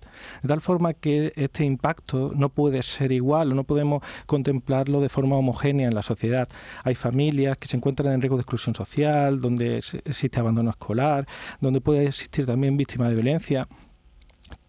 Forma 0.60 0.94
que 0.94 1.32
este 1.36 1.64
impacto 1.64 2.32
no 2.34 2.48
puede 2.48 2.82
ser 2.82 3.12
igual, 3.12 3.54
no 3.54 3.64
podemos 3.64 4.02
contemplarlo 4.26 5.00
de 5.00 5.08
forma 5.08 5.36
homogénea 5.36 5.88
en 5.88 5.94
la 5.94 6.02
sociedad. 6.02 6.48
Hay 6.84 6.94
familias 6.94 7.58
que 7.58 7.68
se 7.68 7.76
encuentran 7.76 8.12
en 8.12 8.20
riesgo 8.20 8.36
de 8.36 8.42
exclusión 8.42 8.74
social, 8.74 9.40
donde 9.40 9.78
existe 9.78 10.40
abandono 10.40 10.70
escolar, 10.70 11.26
donde 11.60 11.80
puede 11.80 12.06
existir 12.06 12.46
también 12.46 12.76
víctimas 12.76 13.08
de 13.08 13.14
violencia 13.14 13.68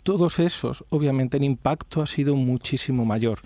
todos 0.04 0.40
esos, 0.40 0.84
obviamente 0.90 1.38
el 1.38 1.44
impacto 1.44 2.02
ha 2.02 2.08
sido 2.08 2.36
muchísimo 2.36 3.06
mayor. 3.06 3.40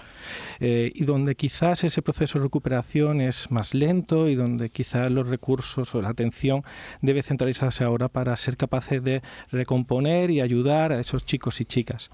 Eh, 0.60 0.92
y 0.94 1.04
donde 1.04 1.36
quizás 1.36 1.84
ese 1.84 2.02
proceso 2.02 2.40
de 2.40 2.46
recuperación 2.46 3.22
es 3.22 3.52
más 3.52 3.74
lento 3.74 4.30
y 4.30 4.36
donde 4.36 4.70
quizás 4.70 5.12
los 5.12 5.28
recursos 5.28 5.94
o 5.96 6.02
la 6.02 6.10
atención 6.10 6.64
debe 7.02 7.24
centralizarse 7.24 7.84
ahora 7.84 8.08
para 8.08 8.36
ser 8.38 8.58
capaces 8.58 9.04
de 9.04 9.22
recomponer 9.52 10.32
y 10.32 10.42
ayudar 10.42 10.92
a 10.92 11.00
esos 11.00 11.26
chicos 11.26 11.60
y 11.62 11.66
chicas. 11.66 12.10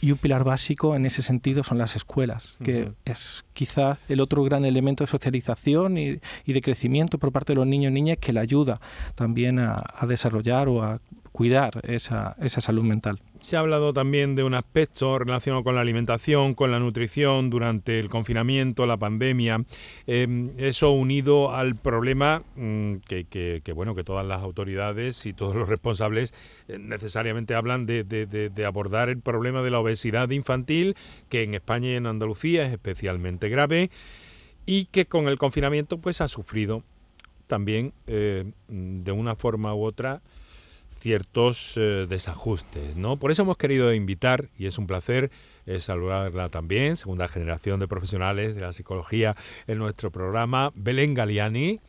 Y 0.00 0.12
un 0.12 0.18
pilar 0.18 0.44
básico 0.44 0.94
en 0.94 1.06
ese 1.06 1.22
sentido 1.22 1.64
son 1.64 1.78
las 1.78 1.96
escuelas, 1.96 2.56
que 2.62 2.92
es 3.04 3.44
quizá 3.52 3.98
el 4.08 4.20
otro 4.20 4.42
gran 4.44 4.64
elemento 4.64 5.04
de 5.04 5.08
socialización 5.08 5.98
y, 5.98 6.20
de 6.46 6.60
crecimiento 6.60 7.18
por 7.18 7.32
parte 7.32 7.52
de 7.52 7.56
los 7.56 7.66
niños 7.66 7.90
y 7.90 7.94
niñas 7.94 8.18
que 8.18 8.32
le 8.32 8.40
ayuda 8.40 8.80
también 9.14 9.58
a, 9.58 9.82
a 9.96 10.06
desarrollar 10.06 10.68
o 10.68 10.82
a 10.82 11.00
cuidar 11.32 11.80
esa, 11.84 12.36
esa 12.40 12.60
salud 12.60 12.84
mental. 12.84 13.20
Se 13.42 13.56
ha 13.56 13.60
hablado 13.60 13.92
también 13.92 14.36
de 14.36 14.44
un 14.44 14.54
aspecto 14.54 15.18
relacionado 15.18 15.64
con 15.64 15.74
la 15.74 15.80
alimentación, 15.80 16.54
con 16.54 16.70
la 16.70 16.78
nutrición 16.78 17.50
durante 17.50 17.98
el 17.98 18.08
confinamiento, 18.08 18.86
la 18.86 18.96
pandemia. 18.96 19.64
Em, 20.06 20.52
eso 20.58 20.92
unido 20.92 21.52
al 21.52 21.74
problema 21.74 22.44
mm, 22.54 22.98
que, 23.08 23.72
bueno 23.74 23.96
que 23.96 24.04
todas 24.04 24.24
las 24.24 24.42
autoridades 24.42 25.26
y 25.26 25.32
todos 25.32 25.56
los 25.56 25.68
responsables 25.68 26.32
eh, 26.68 26.78
necesariamente 26.78 27.56
hablan 27.56 27.84
de, 27.84 28.04
de, 28.04 28.64
abordar 28.64 29.08
el 29.08 29.18
problema 29.18 29.60
de 29.62 29.72
la 29.72 29.80
obesidad 29.80 30.30
infantil, 30.30 30.94
que 31.28 31.42
en 31.42 31.54
España 31.54 31.90
y 31.90 31.94
en 31.94 32.06
Andalucía 32.06 32.64
es 32.64 32.72
especialmente 32.72 33.48
grave 33.48 33.90
y 34.66 34.84
que 34.84 35.06
con 35.06 35.26
el 35.26 35.36
confinamiento 35.36 35.98
pues 35.98 36.20
ha 36.20 36.28
sufrido 36.28 36.84
también 37.48 37.92
eh, 38.06 38.44
de 38.68 39.12
una 39.12 39.34
forma 39.34 39.74
u 39.74 39.82
otra 39.82 40.22
ciertos 41.02 41.74
eh, 41.76 42.06
desajustes, 42.08 42.96
¿no? 42.96 43.16
Por 43.16 43.32
eso 43.32 43.42
hemos 43.42 43.56
querido 43.56 43.92
invitar, 43.92 44.50
y 44.56 44.66
es 44.66 44.78
un 44.78 44.86
placer 44.86 45.32
eh, 45.66 45.80
saludarla 45.80 46.48
también, 46.48 46.96
segunda 46.96 47.26
generación 47.26 47.80
de 47.80 47.88
profesionales 47.88 48.54
de 48.54 48.60
la 48.60 48.72
psicología 48.72 49.34
en 49.66 49.78
nuestro 49.78 50.12
programa, 50.12 50.70
Belén 50.76 51.14
Galiani. 51.14 51.80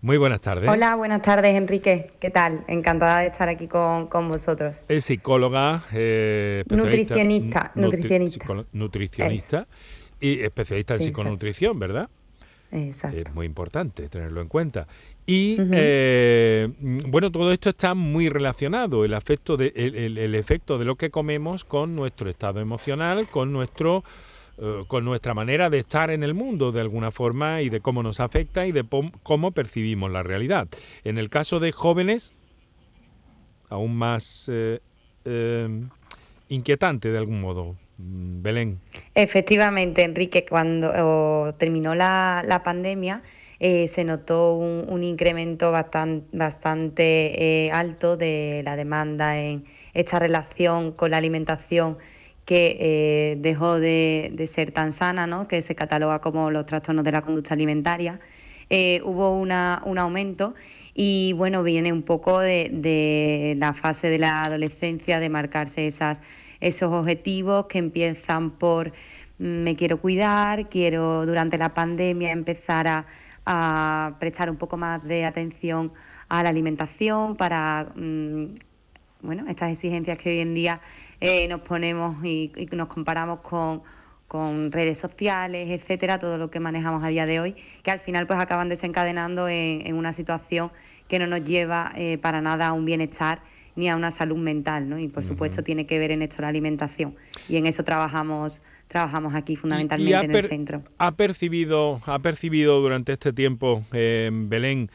Muy 0.00 0.16
buenas 0.16 0.40
tardes. 0.40 0.70
Hola, 0.70 0.94
buenas 0.94 1.22
tardes, 1.22 1.56
Enrique. 1.56 2.12
¿Qué 2.20 2.30
tal? 2.30 2.64
Encantada 2.68 3.18
de 3.22 3.26
estar 3.26 3.48
aquí 3.48 3.66
con, 3.66 4.08
vosotros. 4.28 4.84
Es 4.86 5.04
psicóloga, 5.06 5.82
eh, 5.92 6.62
nutricionista, 6.70 7.72
nutricionista. 7.74 8.46
nutricionista 8.70 9.66
y 10.20 10.40
especialista 10.40 10.94
en 10.94 11.00
psiconutrición, 11.00 11.80
¿verdad? 11.80 12.08
Exacto. 12.70 13.16
Es 13.16 13.34
muy 13.34 13.46
importante 13.46 14.08
tenerlo 14.08 14.40
en 14.40 14.48
cuenta. 14.48 14.86
Y 15.26 15.56
eh, 15.58 16.68
bueno, 16.80 17.30
todo 17.30 17.52
esto 17.52 17.70
está 17.70 17.94
muy 17.94 18.28
relacionado, 18.28 19.04
el, 19.04 19.14
afecto 19.14 19.56
de, 19.56 19.72
el, 19.76 20.34
efecto 20.34 20.78
de 20.78 20.84
lo 20.84 20.96
que 20.96 21.10
comemos 21.10 21.64
con 21.64 21.94
nuestro 21.94 22.30
estado 22.30 22.60
emocional, 22.60 23.28
con 23.28 23.52
nuestro 23.52 24.04
eh, 24.58 24.84
con 24.88 25.04
nuestra 25.04 25.34
manera 25.34 25.70
de 25.70 25.78
estar 25.80 26.10
en 26.10 26.22
el 26.22 26.34
mundo 26.34 26.72
de 26.72 26.80
alguna 26.80 27.10
forma 27.10 27.62
y 27.62 27.68
de 27.68 27.80
cómo 27.80 28.02
nos 28.02 28.20
afecta 28.20 28.66
y 28.66 28.72
de 28.72 28.84
cómo 29.22 29.52
percibimos 29.52 30.10
la 30.10 30.22
realidad. 30.22 30.66
En 31.04 31.18
el 31.18 31.28
caso 31.30 31.60
de 31.60 31.72
jóvenes, 31.72 32.32
aún 33.68 33.96
más 33.96 34.50
eh, 34.52 34.80
inquietante 36.48 37.10
de 37.10 37.18
algún 37.18 37.40
modo. 37.40 37.76
Mm, 37.98 38.42
Belén. 38.42 38.80
Efectivamente, 39.14 40.04
Enrique, 40.04 40.46
cuando 40.48 41.54
terminó 41.58 41.94
la, 41.94 42.42
la 42.46 42.62
pandemia, 42.62 43.22
eh, 43.60 43.88
se 43.88 44.04
notó 44.04 44.54
un, 44.54 45.02
incremento 45.02 45.72
bastante, 45.72 46.28
bastante 46.36 47.64
eh, 47.66 47.70
alto 47.72 48.16
de 48.16 48.62
la 48.64 48.76
demanda 48.76 49.36
en 49.38 49.64
esta 49.94 50.20
relación 50.20 50.92
con 50.92 51.10
la 51.10 51.16
alimentación 51.16 51.98
que 52.44 52.76
eh, 52.80 53.36
dejó 53.40 53.80
de, 53.80 54.44
ser 54.48 54.70
tan 54.70 54.92
sana, 54.92 55.26
¿no? 55.26 55.48
que 55.48 55.60
se 55.62 55.74
cataloga 55.74 56.20
como 56.20 56.50
los 56.52 56.66
trastornos 56.66 57.04
de 57.04 57.12
la 57.12 57.22
conducta 57.22 57.54
alimentaria. 57.54 58.20
hubo 59.04 59.36
una, 59.36 59.82
un 59.84 59.98
aumento 59.98 60.54
y 60.94 61.32
bueno, 61.32 61.62
viene 61.62 61.92
un 61.92 62.02
poco 62.02 62.38
de, 62.38 62.70
de, 62.72 63.54
la 63.58 63.72
fase 63.74 64.08
de 64.08 64.18
la 64.18 64.42
adolescencia, 64.42 65.18
de 65.20 65.28
marcarse 65.28 65.86
esas, 65.86 66.22
esos 66.60 66.92
objetivos 66.92 67.66
que 67.66 67.78
empiezan 67.78 68.50
por 68.50 68.92
mm, 69.38 69.62
me 69.62 69.76
quiero 69.76 70.00
cuidar, 70.00 70.68
quiero 70.68 71.26
durante 71.26 71.58
la 71.58 71.74
pandemia 71.74 72.32
empezar 72.32 72.88
a 72.88 73.06
a 73.50 74.16
prestar 74.20 74.50
un 74.50 74.56
poco 74.56 74.76
más 74.76 75.02
de 75.02 75.24
atención 75.24 75.90
a 76.28 76.42
la 76.42 76.50
alimentación 76.50 77.34
para 77.34 77.86
mm, 77.96 78.44
bueno, 79.22 79.46
estas 79.48 79.72
exigencias 79.72 80.18
que 80.18 80.28
hoy 80.28 80.40
en 80.40 80.52
día 80.52 80.82
eh, 81.18 81.48
nos 81.48 81.62
ponemos 81.62 82.22
y, 82.22 82.52
nos 82.72 82.88
comparamos 82.88 83.40
con, 83.40 83.82
redes 84.70 84.98
sociales, 84.98 85.70
etcétera, 85.70 86.18
todo 86.18 86.36
lo 86.36 86.50
que 86.50 86.60
manejamos 86.60 87.02
a 87.02 87.08
día 87.08 87.24
de 87.24 87.40
hoy, 87.40 87.56
que 87.82 87.90
al 87.90 88.00
final 88.00 88.26
pues 88.26 88.38
acaban 88.38 88.68
desencadenando 88.68 89.48
en, 89.48 89.94
una 89.94 90.12
situación 90.12 90.70
que 91.08 91.18
no 91.18 91.26
nos 91.26 91.42
lleva 91.42 91.92
eh, 91.96 92.18
para 92.18 92.42
nada 92.42 92.66
a 92.66 92.72
un 92.74 92.84
bienestar 92.84 93.40
ni 93.78 93.88
a 93.88 93.94
una 93.94 94.10
salud 94.10 94.36
mental, 94.36 94.88
¿no? 94.88 94.98
Y 94.98 95.06
por 95.06 95.24
supuesto 95.24 95.62
tiene 95.62 95.86
que 95.86 96.00
ver 96.00 96.10
en 96.10 96.22
esto 96.22 96.42
la 96.42 96.48
alimentación 96.48 97.14
y 97.48 97.56
en 97.56 97.66
eso 97.66 97.84
trabajamos 97.84 98.60
trabajamos 98.88 99.34
aquí 99.34 99.54
fundamentalmente 99.54 100.24
en 100.24 100.34
el 100.34 100.48
centro. 100.48 100.82
¿Ha 100.98 101.12
percibido, 101.12 102.00
ha 102.06 102.18
percibido 102.18 102.80
durante 102.80 103.12
este 103.12 103.32
tiempo, 103.32 103.84
eh, 103.92 104.30
Belén, 104.32 104.90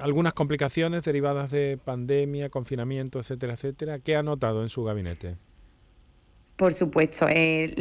algunas 0.00 0.32
complicaciones 0.32 1.04
derivadas 1.04 1.50
de 1.50 1.78
pandemia, 1.84 2.48
confinamiento, 2.48 3.18
etcétera, 3.18 3.54
etcétera? 3.54 3.98
¿Qué 3.98 4.16
ha 4.16 4.22
notado 4.22 4.62
en 4.62 4.70
su 4.70 4.84
gabinete? 4.84 5.36
Por 6.56 6.72
supuesto, 6.72 7.26
eh, 7.28 7.74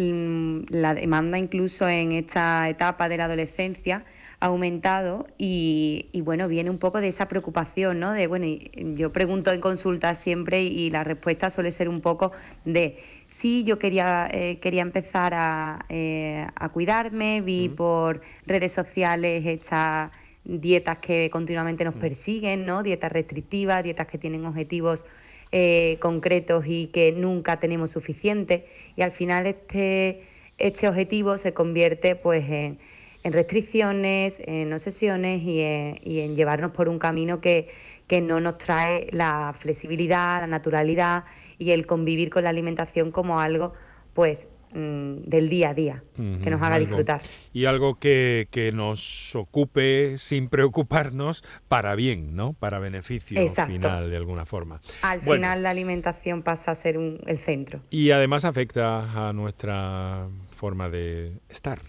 la 0.69 0.93
demanda 0.93 1.37
incluso 1.37 1.87
en 1.87 2.11
esta 2.11 2.67
etapa 2.67 3.07
de 3.07 3.17
la 3.17 3.25
adolescencia 3.25 4.03
aumentado 4.41 5.27
y, 5.37 6.09
bueno, 6.25 6.47
viene 6.47 6.69
un 6.69 6.79
poco 6.79 6.99
de 6.99 7.07
esa 7.07 7.27
preocupación, 7.27 7.99
¿no? 7.99 8.11
De, 8.11 8.25
bueno, 8.25 8.47
yo 8.95 9.13
pregunto 9.13 9.51
en 9.51 9.61
consulta 9.61 10.15
siempre 10.15 10.63
y 10.63 10.89
la 10.89 11.03
respuesta 11.03 11.49
suele 11.51 11.71
ser 11.71 11.87
un 11.87 12.01
poco 12.01 12.31
de 12.65 12.97
sí, 13.29 13.63
yo 13.63 13.77
quería, 13.77 14.27
eh, 14.31 14.57
quería 14.59 14.81
empezar 14.81 15.33
a, 15.35 15.85
eh, 15.89 16.47
a 16.55 16.69
cuidarme, 16.69 17.41
vi 17.41 17.69
por 17.69 18.21
redes 18.47 18.73
sociales 18.73 19.45
estas 19.45 20.11
dietas 20.43 20.97
que 20.97 21.29
continuamente 21.29 21.83
nos 21.83 21.93
persiguen, 21.93 22.65
¿no? 22.65 22.81
Dietas 22.81 23.11
restrictivas, 23.11 23.83
dietas 23.83 24.07
que 24.07 24.17
tienen 24.17 24.43
objetivos 24.45 25.05
eh, 25.51 25.97
concretos 25.99 26.65
y 26.67 26.87
que 26.87 27.11
nunca 27.11 27.59
tenemos 27.59 27.91
suficiente. 27.91 28.65
Y 28.95 29.03
al 29.03 29.11
final 29.11 29.45
este, 29.45 30.23
este 30.57 30.87
objetivo 30.87 31.37
se 31.37 31.53
convierte 31.53 32.15
pues 32.15 32.49
en, 32.49 32.79
en 33.23 33.33
restricciones, 33.33 34.39
en 34.45 34.73
obsesiones 34.73 35.41
y 35.43 35.61
en, 35.61 35.99
y 36.03 36.19
en 36.19 36.35
llevarnos 36.35 36.71
por 36.71 36.89
un 36.89 36.99
camino 36.99 37.41
que, 37.41 37.69
que 38.11 38.19
no 38.19 38.41
nos 38.41 38.57
trae 38.57 39.07
la 39.11 39.55
flexibilidad, 39.57 40.41
la 40.41 40.47
naturalidad 40.47 41.23
y 41.57 41.71
el 41.71 41.85
convivir 41.85 42.29
con 42.29 42.43
la 42.43 42.49
alimentación 42.49 43.09
como 43.11 43.39
algo, 43.39 43.71
pues, 44.13 44.49
mm, 44.73 45.29
del 45.29 45.47
día 45.47 45.69
a 45.69 45.73
día, 45.73 46.03
que 46.15 46.49
nos 46.49 46.61
haga 46.61 46.77
disfrutar. 46.77 47.21
Y 47.53 47.65
algo 47.65 47.99
que, 47.99 48.71
nos 48.73 49.33
ocupe 49.35 50.17
sin 50.17 50.49
preocuparnos 50.49 51.43
para 51.69 51.95
bien, 51.95 52.35
¿no? 52.35 52.51
Para 52.51 52.79
beneficio 52.79 53.47
final, 53.47 54.09
de 54.09 54.17
alguna 54.17 54.45
forma. 54.45 54.81
Al 55.03 55.21
final 55.21 55.63
la 55.63 55.69
alimentación 55.69 56.41
pasa 56.41 56.71
a 56.71 56.75
ser 56.75 56.97
el 56.97 57.37
centro. 57.37 57.81
Y 57.91 58.11
además 58.11 58.43
afecta 58.43 59.29
a 59.29 59.31
nuestra 59.31 60.27
forma 60.49 60.89
de 60.89 61.39
estar 61.47 61.79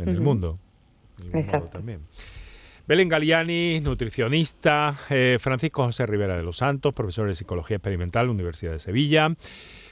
en 0.00 0.08
el 0.08 0.20
mundo. 0.20 0.58
Exacto. 1.32 1.70
también. 1.70 2.00
Belén 2.90 3.08
Galiani, 3.08 3.78
nutricionista, 3.80 4.96
eh, 5.10 5.38
Francisco 5.40 5.84
José 5.84 6.06
Rivera 6.06 6.36
de 6.36 6.42
los 6.42 6.56
Santos, 6.56 6.92
profesor 6.92 7.28
de 7.28 7.36
Psicología 7.36 7.76
Experimental, 7.76 8.28
Universidad 8.28 8.72
de 8.72 8.80
Sevilla, 8.80 9.32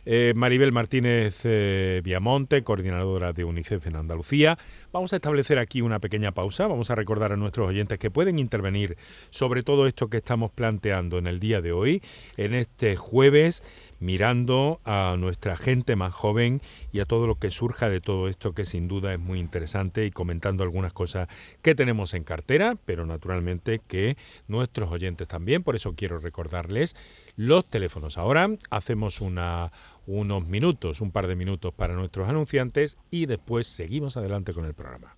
eh, 0.05 0.33
Maribel 0.35 0.73
Martínez 0.73 1.43
eh, 1.45 2.01
Viamonte, 2.03 2.65
coordinadora 2.65 3.33
de 3.33 3.45
UNICEF 3.45 3.87
en 3.87 3.95
Andalucía. 3.95 4.59
Vamos 4.91 5.13
a 5.13 5.17
establecer 5.17 5.59
aquí 5.59 5.81
una 5.81 6.01
pequeña 6.01 6.33
pausa, 6.33 6.67
vamos 6.67 6.91
a 6.91 6.97
recordar 6.97 7.31
a 7.31 7.37
nuestros 7.37 7.69
oyentes 7.69 8.01
que 8.01 8.11
pueden 8.11 8.41
intervenir 8.41 8.97
sobre 9.31 9.63
todo 9.63 9.87
esto 9.87 10.09
que 10.09 10.17
estamos 10.17 10.51
planteando 10.51 11.19
en 11.19 11.29
el 11.29 11.39
día 11.39 11.61
de 11.61 11.71
hoy, 11.71 12.03
en 12.37 12.55
este 12.55 12.97
jueves 12.97 13.63
mirando 14.01 14.81
a 14.85 15.17
nuestra 15.19 15.57
gente 15.57 15.97
más 15.97 16.15
joven 16.15 16.63
y 16.93 17.01
a 17.01 17.05
todo 17.05 17.27
lo 17.27 17.37
que 17.37 17.51
surja 17.51 17.89
de 17.89 18.01
todo 18.01 18.29
esto 18.29 18.55
que 18.55 18.65
sin 18.65 18.89
duda 18.89 19.13
es 19.13 19.19
muy 19.19 19.39
interesante 19.39 20.07
y 20.07 20.11
comentando 20.11 20.63
algunas 20.63 20.93
cosas 20.93 21.29
que 21.63 21.75
tenemos 21.75 22.15
en 22.15 22.25
cartera, 22.25 22.77
pero 22.85 23.07
naturalmente 23.07 23.81
que 23.87 24.17
nuestros 24.47 24.91
oyentes 24.91 25.29
también, 25.29 25.63
por 25.63 25.77
eso 25.77 25.95
quiero 25.95 26.19
recordarles 26.19 26.97
los 27.37 27.69
teléfonos. 27.69 28.19
Ahora 28.19 28.49
hacemos 28.71 29.21
una, 29.21 29.73
unos 30.07 30.47
minutos, 30.47 31.01
un 31.01 31.11
par 31.11 31.27
de 31.27 31.37
minutos 31.37 31.75
para 31.75 31.95
nuestros 31.95 32.29
anunciantes 32.29 32.99
y 33.11 33.27
después 33.27 33.67
seguimos 33.67 34.17
adelante 34.17 34.53
con 34.53 34.65
el 34.65 34.75
programa. 34.75 35.18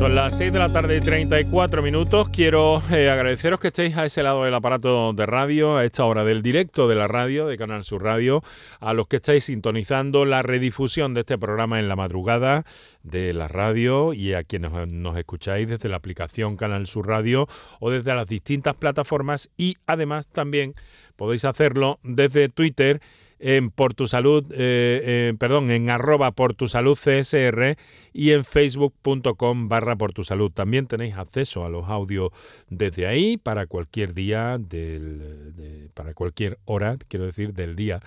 Son 0.00 0.14
las 0.14 0.38
6 0.38 0.50
de 0.54 0.58
la 0.58 0.72
tarde 0.72 0.96
y 0.96 1.02
34 1.02 1.82
minutos. 1.82 2.30
Quiero 2.30 2.80
eh, 2.90 3.10
agradeceros 3.10 3.60
que 3.60 3.66
estéis 3.66 3.98
a 3.98 4.06
ese 4.06 4.22
lado 4.22 4.44
del 4.44 4.54
aparato 4.54 5.12
de 5.12 5.26
radio, 5.26 5.76
a 5.76 5.84
esta 5.84 6.06
hora 6.06 6.24
del 6.24 6.40
directo 6.40 6.88
de 6.88 6.94
la 6.94 7.06
radio, 7.06 7.46
de 7.46 7.58
Canal 7.58 7.84
Sur 7.84 8.02
Radio, 8.02 8.42
a 8.80 8.94
los 8.94 9.08
que 9.08 9.16
estáis 9.16 9.44
sintonizando 9.44 10.24
la 10.24 10.40
redifusión 10.40 11.12
de 11.12 11.20
este 11.20 11.36
programa 11.36 11.80
en 11.80 11.88
la 11.88 11.96
madrugada 11.96 12.64
de 13.02 13.34
la 13.34 13.46
radio 13.46 14.14
y 14.14 14.32
a 14.32 14.42
quienes 14.42 14.72
nos 14.88 15.18
escucháis 15.18 15.68
desde 15.68 15.90
la 15.90 15.96
aplicación 15.96 16.56
Canal 16.56 16.86
Sur 16.86 17.06
Radio 17.06 17.46
o 17.78 17.90
desde 17.90 18.14
las 18.14 18.26
distintas 18.26 18.76
plataformas 18.76 19.50
y 19.58 19.76
además 19.86 20.28
también 20.28 20.72
podéis 21.16 21.44
hacerlo 21.44 21.98
desde 22.02 22.48
Twitter 22.48 23.02
en 23.40 23.70
Por 23.70 23.94
Tu 23.94 24.06
Salud, 24.06 24.46
eh, 24.52 25.00
eh, 25.02 25.34
perdón, 25.38 25.70
en 25.70 25.90
arroba 25.90 26.30
Por 26.32 26.54
Tu 26.54 26.68
Salud 26.68 26.96
CSR 26.96 27.76
y 28.12 28.30
en 28.30 28.44
facebook.com 28.44 29.68
barra 29.68 29.96
Por 29.96 30.12
Tu 30.12 30.24
Salud. 30.24 30.50
También 30.52 30.86
tenéis 30.86 31.16
acceso 31.16 31.64
a 31.64 31.70
los 31.70 31.88
audios 31.88 32.30
desde 32.68 33.06
ahí 33.06 33.38
para 33.38 33.66
cualquier 33.66 34.14
día, 34.14 34.58
del, 34.58 35.90
para 35.94 36.14
cualquier 36.14 36.58
hora, 36.66 36.98
quiero 37.08 37.26
decir, 37.26 37.54
del 37.54 37.74
día 37.76 38.00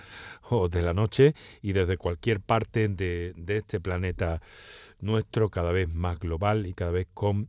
o 0.48 0.68
de 0.68 0.82
la 0.82 0.94
noche 0.94 1.34
y 1.60 1.72
desde 1.72 1.96
cualquier 1.96 2.40
parte 2.40 2.88
de, 2.88 3.32
de 3.36 3.56
este 3.58 3.80
planeta 3.80 4.40
nuestro 5.00 5.50
cada 5.50 5.72
vez 5.72 5.88
más 5.88 6.18
global 6.18 6.66
y 6.66 6.74
cada 6.74 6.92
vez 6.92 7.08
con 7.12 7.48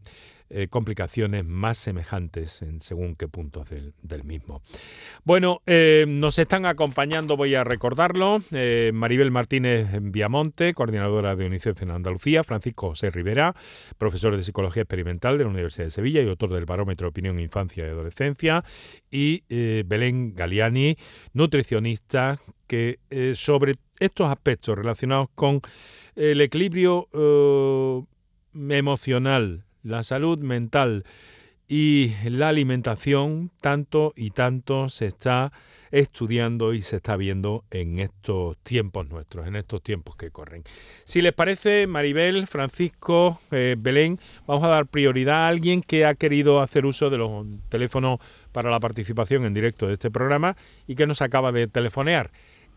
eh, 0.51 0.67
complicaciones 0.67 1.43
más 1.43 1.79
semejantes 1.79 2.61
en 2.61 2.79
según 2.79 3.15
qué 3.15 3.27
puntos 3.27 3.67
del, 3.67 4.23
mismo. 4.23 4.61
Bueno, 5.23 5.63
eh, 5.65 6.05
nos 6.07 6.37
están 6.37 6.67
acompañando, 6.67 7.35
voy 7.35 7.55
a 7.55 7.63
recordarlo, 7.63 8.39
eh, 8.51 8.91
Maribel 8.93 9.31
Martínez 9.31 9.87
Viamonte, 9.99 10.75
coordinadora 10.75 11.35
de 11.35 11.47
UNICEF 11.47 11.81
en 11.81 11.89
Andalucía, 11.89 12.43
Francisco 12.43 12.89
José 12.89 13.09
Rivera, 13.09 13.55
profesor 13.97 14.35
de 14.35 14.43
Psicología 14.43 14.83
Experimental 14.83 15.39
de 15.39 15.45
la 15.45 15.49
Universidad 15.49 15.85
de 15.85 15.91
Sevilla 15.91 16.21
y 16.21 16.29
autor 16.29 16.51
del 16.51 16.65
Barómetro 16.65 17.05
de 17.05 17.09
Opinión 17.09 17.39
Infancia 17.39 17.87
y 17.87 17.89
Adolescencia, 17.89 18.63
y 19.09 19.43
Belén 19.49 20.35
Galiani, 20.35 20.95
nutricionista, 21.33 22.39
que 22.67 22.99
sobre 23.35 23.75
estos 23.99 24.29
aspectos 24.29 24.77
relacionados 24.77 25.29
con 25.33 25.61
el 26.15 26.39
equilibrio 26.41 27.09
emocional, 28.53 29.65
la 29.85 30.03
salud 30.03 30.39
mental 30.39 31.05
y 31.67 32.11
la 32.25 32.49
alimentación 32.49 33.51
tanto 33.61 34.13
y 34.15 34.31
tanto 34.31 34.89
se 34.89 35.07
está 35.07 35.51
estudiando 35.91 36.73
y 36.73 36.81
se 36.81 36.97
está 36.97 37.15
viendo 37.15 37.63
en 37.71 37.99
estos 37.99 38.57
tiempos 38.59 39.07
nuestros, 39.09 39.47
en 39.47 39.55
estos 39.55 39.81
tiempos 39.81 40.15
que 40.15 40.29
corren. 40.29 40.63
Si 41.05 41.21
les 41.21 41.33
parece, 41.33 41.87
Maribel, 41.87 42.47
Francisco, 42.47 43.39
eh, 43.51 43.75
Belén, 43.77 44.19
vamos 44.45 44.63
a 44.63 44.67
dar 44.67 44.87
prioridad 44.87 45.45
a 45.45 45.47
alguien 45.47 45.81
que 45.81 46.05
ha 46.05 46.15
querido 46.15 46.61
hacer 46.61 46.85
uso 46.85 47.09
de 47.09 47.17
los 47.17 47.45
teléfonos 47.69 48.19
para 48.51 48.69
la 48.69 48.79
participación 48.79 49.45
en 49.45 49.53
directo 49.53 49.87
de 49.87 49.93
este 49.93 50.11
programa 50.11 50.57
y 50.85 50.95
que 50.95 51.07
nos 51.07 51.21
acaba 51.21 51.51
de 51.51 51.67
telefonear. 51.67 52.31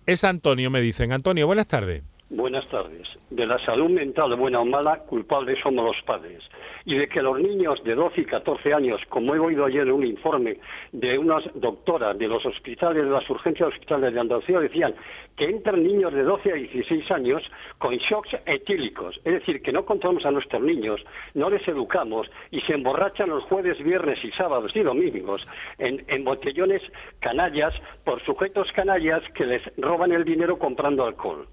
Es 0.07 0.25
Antonio, 0.25 0.71
me 0.71 0.81
dicen. 0.81 1.12
Antonio, 1.12 1.47
buenas 1.47 1.66
tardes. 1.66 2.03
Buenas 2.31 2.69
tardes. 2.69 3.09
De 3.31 3.47
la 3.47 3.59
salud 3.64 3.88
mental, 3.88 4.37
buena 4.37 4.61
o 4.61 4.64
mala, 4.67 4.99
culpables 4.99 5.59
somos 5.62 5.83
los 5.83 6.05
padres. 6.05 6.45
Y 6.85 6.95
de 6.95 7.09
que 7.09 7.23
los 7.23 7.41
niños 7.41 7.83
de 7.85 7.95
12 7.95 8.21
y 8.21 8.25
14 8.27 8.75
años, 8.75 9.01
como 9.09 9.35
he 9.35 9.38
oído 9.38 9.64
ayer 9.64 9.87
en 9.87 9.93
un 9.93 10.05
informe 10.05 10.59
de 10.93 11.17
unas 11.17 11.43
doctoras 11.55 12.19
de 12.19 12.29
los 12.29 12.45
hospitales, 12.45 13.05
de 13.05 13.11
las 13.11 13.29
urgencias 13.31 13.71
hospitales 13.71 14.12
de 14.12 14.21
Andalucía, 14.21 14.61
decían 14.61 14.95
que 15.38 15.47
entran 15.47 15.83
niños 15.83 16.12
de 16.12 16.23
12 16.23 16.53
a 16.53 16.55
16 16.57 17.11
años 17.12 17.43
con 17.79 17.97
shocks 17.97 18.37
etílicos. 18.45 19.19
Es 19.25 19.33
decir, 19.33 19.62
que 19.62 19.73
no 19.73 19.87
controlamos 19.87 20.27
a 20.27 20.31
nuestros 20.31 20.61
niños, 20.61 21.01
no 21.33 21.49
les 21.49 21.67
educamos 21.67 22.31
y 22.51 22.61
se 22.61 22.75
emborrachan 22.75 23.31
los 23.31 23.45
jueves, 23.45 23.83
viernes 23.83 24.23
y 24.23 24.31
sábados 24.33 24.73
y 24.75 24.81
domingos 24.81 25.49
en, 25.79 26.05
en 26.09 26.25
botellones 26.25 26.83
canallas 27.21 27.73
por 28.05 28.23
sujetos 28.27 28.71
canallas 28.73 29.23
que 29.33 29.47
les 29.47 29.62
roban 29.79 30.12
el 30.12 30.25
dinero 30.25 30.59
comprando 30.59 31.07
alcohol 31.07 31.49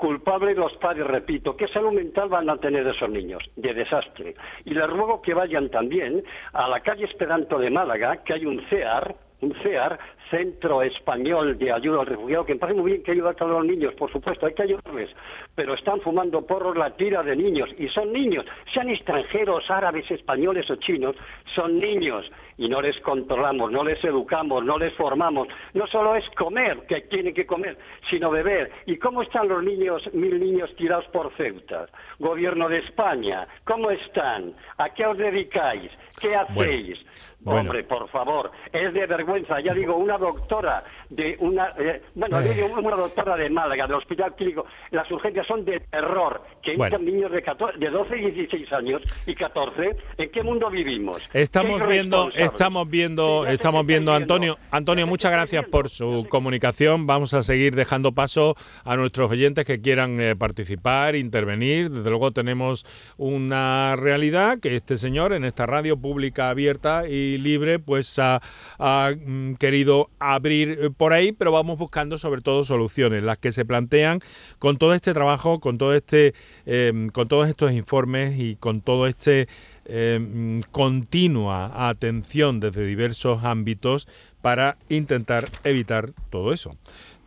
culpables 0.00 0.56
los 0.56 0.72
padres, 0.78 1.06
repito, 1.06 1.56
¿qué 1.56 1.68
salud 1.68 1.92
mental 1.92 2.28
van 2.28 2.48
a 2.48 2.56
tener 2.56 2.86
esos 2.86 3.08
niños? 3.08 3.42
De 3.56 3.74
desastre. 3.74 4.34
Y 4.64 4.74
les 4.74 4.88
ruego 4.88 5.20
que 5.20 5.34
vayan 5.34 5.68
también 5.68 6.24
a 6.52 6.66
la 6.68 6.80
calle 6.80 7.04
Esperanto 7.04 7.58
de 7.58 7.70
Málaga, 7.70 8.24
que 8.24 8.34
hay 8.34 8.46
un 8.46 8.60
CEAR, 8.68 9.14
un 9.42 9.54
CEAR, 9.62 9.98
Centro 10.30 10.82
Español 10.82 11.58
de 11.58 11.72
Ayuda 11.72 12.00
al 12.00 12.06
Refugiado, 12.06 12.46
que 12.46 12.54
me 12.54 12.60
parece 12.60 12.80
muy 12.80 12.92
bien 12.92 13.02
que 13.02 13.12
ayuda 13.12 13.30
a 13.30 13.34
todos 13.34 13.50
los 13.50 13.64
niños, 13.64 13.94
por 13.94 14.10
supuesto, 14.12 14.46
hay 14.46 14.54
que 14.54 14.62
ayudarles, 14.62 15.10
pero 15.54 15.74
están 15.74 16.00
fumando 16.00 16.46
porros 16.46 16.76
la 16.76 16.94
tira 16.96 17.22
de 17.22 17.34
niños, 17.34 17.68
y 17.78 17.88
son 17.88 18.12
niños, 18.12 18.46
sean 18.72 18.88
extranjeros, 18.88 19.68
árabes, 19.70 20.08
españoles 20.10 20.70
o 20.70 20.76
chinos, 20.76 21.16
son 21.54 21.78
niños, 21.78 22.30
y 22.60 22.68
no 22.68 22.82
les 22.82 23.00
controlamos, 23.00 23.72
no 23.72 23.82
les 23.82 24.04
educamos, 24.04 24.62
no 24.62 24.78
les 24.78 24.92
formamos. 24.94 25.48
No 25.72 25.86
solo 25.86 26.14
es 26.14 26.24
comer, 26.36 26.86
que 26.86 27.00
tienen 27.00 27.32
que 27.32 27.46
comer, 27.46 27.78
sino 28.10 28.30
beber. 28.30 28.70
¿Y 28.84 28.98
cómo 28.98 29.22
están 29.22 29.48
los 29.48 29.64
niños, 29.64 30.02
mil 30.12 30.38
niños 30.38 30.68
tirados 30.76 31.06
por 31.06 31.32
Ceuta? 31.38 31.86
Gobierno 32.18 32.68
de 32.68 32.80
España, 32.80 33.48
¿cómo 33.64 33.90
están? 33.90 34.52
¿A 34.76 34.90
qué 34.90 35.06
os 35.06 35.16
dedicáis? 35.16 35.90
¿Qué 36.20 36.36
hacéis? 36.36 36.98
Hombre, 37.46 37.82
por 37.84 38.06
favor, 38.10 38.50
es 38.70 38.92
de 38.92 39.06
vergüenza. 39.06 39.58
Ya 39.60 39.72
digo, 39.72 39.96
una 39.96 40.18
doctora 40.20 40.84
de 41.08 41.36
una, 41.40 41.74
eh, 41.76 42.02
bueno, 42.14 42.40
digo, 42.40 42.68
una 42.78 42.96
doctora 42.96 43.36
de 43.36 43.50
Málaga, 43.50 43.86
del 43.86 43.96
Hospital 43.96 44.34
Clínico, 44.36 44.64
las 44.92 45.10
urgencias 45.10 45.46
son 45.46 45.64
de 45.64 45.80
terror, 45.80 46.42
que 46.62 46.74
entran 46.74 47.04
niños 47.04 47.32
de, 47.32 47.42
14, 47.42 47.78
de 47.78 47.90
12 47.90 48.16
y 48.16 48.30
16 48.30 48.72
años 48.72 49.02
y 49.26 49.34
14. 49.34 49.96
¿En 50.18 50.30
qué 50.30 50.42
mundo 50.42 50.70
vivimos? 50.70 51.28
Estamos 51.32 51.84
viendo, 51.86 52.30
estamos 52.34 52.88
viendo, 52.88 53.46
estamos 53.46 53.84
viendo, 53.84 54.14
Antonio. 54.14 54.56
Antonio, 54.70 55.06
muchas 55.06 55.32
gracias 55.32 55.64
por 55.66 55.88
su 55.88 56.26
comunicación. 56.28 57.06
Vamos 57.06 57.34
a 57.34 57.42
seguir 57.42 57.74
dejando 57.74 58.12
paso 58.12 58.54
a 58.84 58.96
nuestros 58.96 59.30
oyentes 59.30 59.64
que 59.64 59.80
quieran 59.80 60.20
eh, 60.20 60.36
participar, 60.36 61.16
intervenir. 61.16 61.90
Desde 61.90 62.08
luego 62.10 62.30
tenemos 62.30 62.86
una 63.16 63.96
realidad 63.96 64.60
que 64.60 64.76
este 64.76 64.96
señor 64.96 65.32
en 65.32 65.44
esta 65.44 65.66
radio 65.66 65.96
pública 65.96 66.50
abierta 66.50 67.08
y 67.08 67.38
libre, 67.38 67.78
pues 67.78 68.18
ha, 68.18 68.40
mm, 68.78 69.54
querido 69.54 70.09
abrir 70.18 70.78
eh, 70.80 70.90
por 70.90 71.12
ahí, 71.12 71.32
pero 71.32 71.52
vamos 71.52 71.78
buscando 71.78 72.18
sobre 72.18 72.42
todo 72.42 72.64
soluciones, 72.64 73.22
las 73.22 73.38
que 73.38 73.52
se 73.52 73.64
plantean 73.64 74.20
con 74.58 74.76
todo 74.76 74.94
este 74.94 75.12
trabajo, 75.12 75.60
con 75.60 75.78
todo 75.78 75.94
este, 75.94 76.34
em, 76.66 77.08
con 77.08 77.28
todos 77.28 77.48
estos 77.48 77.72
informes 77.72 78.38
y 78.38 78.56
con 78.56 78.80
todo 78.80 79.06
este 79.06 79.48
em, 79.86 80.60
continua 80.70 81.88
atención 81.88 82.60
desde 82.60 82.84
diversos 82.86 83.44
ámbitos 83.44 84.06
para 84.42 84.76
intentar 84.88 85.48
evitar 85.64 86.12
todo 86.30 86.52
eso 86.52 86.76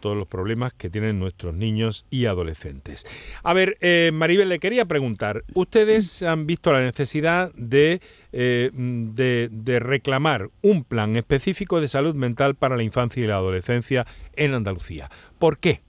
todos 0.04 0.18
los 0.18 0.28
problemas 0.28 0.74
que 0.74 0.90
tienen 0.90 1.18
nuestros 1.18 1.54
niños 1.54 2.06
y 2.10 2.26
adolescentes. 2.26 3.06
A 3.42 3.54
ver, 3.54 3.78
eh, 3.80 4.12
Maribel, 4.14 4.50
le 4.50 4.60
quería 4.60 4.84
preguntar, 4.84 5.46
¿ustedes 5.54 6.22
han 6.24 6.46
visto 6.46 6.74
la 6.74 6.82
necesidad 6.82 7.54
eh, 7.56 8.02
de, 8.74 9.50
de 9.50 9.80
reclamar 9.80 10.50
un 10.62 10.84
plan 10.84 11.16
específico 11.16 11.80
de 11.80 11.88
salud 11.88 12.16
mental 12.16 12.56
para 12.56 12.76
la 12.76 12.84
infancia 12.84 13.24
y 13.24 13.28
la 13.28 13.36
adolescencia 13.36 14.06
en 14.36 14.54
Andalucía? 14.54 15.10
¿Por 15.40 15.58
qué? 15.58 15.84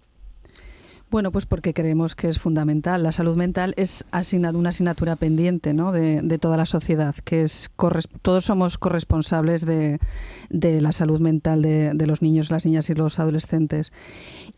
Bueno, 1.15 1.31
pues 1.31 1.47
porque 1.47 1.75
creemos 1.75 2.17
que 2.17 2.29
es 2.29 2.41
fundamental. 2.41 3.05
La 3.05 3.13
salud 3.13 3.37
mental 3.37 3.73
es 3.77 4.05
una 4.33 4.71
asignatura 4.71 5.15
pendiente 5.15 5.73
¿no? 5.73 5.93
de, 5.93 6.39
toda 6.41 6.57
la 6.57 6.67
sociedad, 6.67 7.15
que 7.23 7.43
es 7.43 7.71
todos 8.21 8.47
somos 8.47 8.79
corresponsables 8.79 9.65
de, 9.65 10.01
la 10.51 10.91
salud 10.91 11.21
mental 11.21 11.63
de, 11.63 12.07
los 12.09 12.21
niños, 12.21 12.51
las 12.51 12.67
niñas 12.67 12.91
y 12.91 12.95
los 12.95 13.21
adolescentes. 13.21 13.93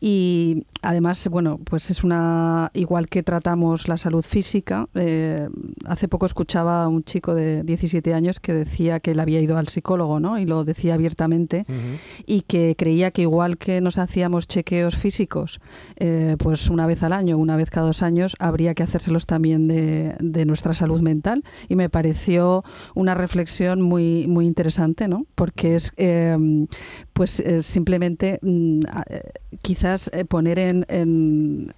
Y 0.00 0.64
además, 0.80 1.28
bueno, 1.28 1.60
pues 1.62 1.90
es 1.90 2.02
una 2.04 2.70
igual 2.72 3.08
que 3.08 3.22
tratamos 3.22 3.86
la 3.86 3.98
salud 3.98 4.24
física. 4.24 4.88
Eh, 4.94 5.50
hace 5.84 6.08
poco 6.08 6.24
escuchaba 6.24 6.84
a 6.84 6.88
un 6.88 7.04
chico 7.04 7.34
de 7.34 7.64
17 7.64 8.14
años 8.14 8.40
que 8.40 8.54
decía 8.54 9.00
que 9.00 9.10
él 9.10 9.20
había 9.20 9.42
ido 9.42 9.58
al 9.58 9.68
psicólogo, 9.68 10.20
¿no? 10.20 10.38
Y 10.38 10.46
lo 10.46 10.64
decía 10.64 10.94
abiertamente 10.94 11.66
y 12.24 12.40
que 12.42 12.76
creía 12.78 13.10
que 13.10 13.22
igual 13.22 13.58
que 13.58 13.82
nos 13.82 13.98
hacíamos 13.98 14.48
chequeos 14.48 14.96
físicos. 14.96 15.60
Eh, 15.96 16.36
pues 16.46 16.70
una 16.70 16.86
vez 16.86 17.02
al 17.02 17.12
año, 17.12 17.38
una 17.38 17.56
vez 17.56 17.70
cada 17.70 17.88
dos 17.88 18.04
años, 18.04 18.36
habría 18.38 18.72
que 18.72 18.84
hacérselos 18.84 19.26
también 19.26 19.66
de, 19.66 20.44
nuestra 20.46 20.74
salud 20.74 21.00
mental. 21.00 21.42
Y 21.68 21.74
me 21.74 21.90
pareció 21.90 22.62
una 22.94 23.16
reflexión 23.16 23.82
muy, 23.82 24.28
muy 24.28 24.46
interesante, 24.46 25.08
¿no? 25.08 25.26
Porque 25.34 25.74
es 25.74 25.92
em, 25.96 26.68
pues 27.16 27.40
eh, 27.40 27.62
simplemente 27.62 28.38
mm, 28.42 28.80
eh, 29.08 29.22
quizás 29.62 30.10
eh, 30.12 30.26
poner 30.26 30.58
en, 30.58 30.84
en, 30.86 31.72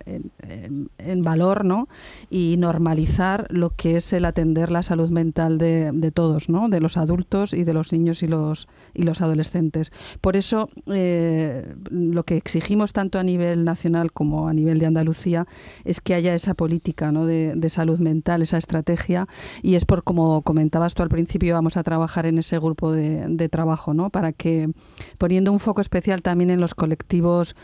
valor 1.23 1.65
¿no? 1.65 1.89
y 2.29 2.57
normalizar 2.59 3.47
lo 3.51 3.71
que 3.71 3.97
es 3.97 4.13
el 4.13 4.25
atender 4.25 4.71
la 4.71 4.83
salud 4.83 5.11
mental 5.11 5.59
de, 5.59 5.93
de, 5.95 6.11
todos, 6.11 6.49
¿no? 6.49 6.69
de 6.69 6.81
los 6.81 6.97
adultos 6.97 7.55
y 7.55 7.63
de 7.63 7.73
los 7.73 7.93
niños 7.93 8.25
y 8.25 8.27
los, 8.27 8.67
y 8.95 9.05
los 9.05 9.21
adolescentes. 9.23 9.93
Por 10.21 10.37
eso 10.37 10.71
lo 10.87 12.25
que 12.25 12.37
exigimos 12.37 12.93
tanto 12.93 13.21
a 13.21 13.23
nivel 13.23 13.65
nacional 13.65 14.11
como 14.13 14.48
a 14.49 14.55
nivel 14.55 14.79
de 14.79 14.87
Andalucía 14.87 15.47
es 15.85 16.01
que 16.01 16.15
haya 16.15 16.35
esa 16.35 16.55
política 16.55 17.13
¿no? 17.13 17.27
de, 17.27 17.69
salud 17.69 17.99
mental, 17.99 18.43
esa 18.43 18.59
estrategia, 18.59 19.29
y 19.63 19.75
es 19.75 19.85
por, 19.85 20.03
como 20.03 20.43
comentabas 20.43 20.95
tú 20.95 21.03
al 21.03 21.09
principio, 21.09 21.55
vamos 21.55 21.77
a 21.77 21.83
trabajar 21.83 22.27
en 22.27 22.39
ese 22.39 22.59
grupo 22.59 22.93
de, 22.93 23.49
trabajo, 23.49 23.95
¿no? 23.95 24.11
para 24.11 24.33
que, 24.33 24.71
poniendo 25.17 25.53
un 25.53 25.61
foco 25.61 25.81
especial 25.81 26.23
también 26.23 26.51
en 26.51 26.61
los 26.61 26.75
colectivos 26.75 27.57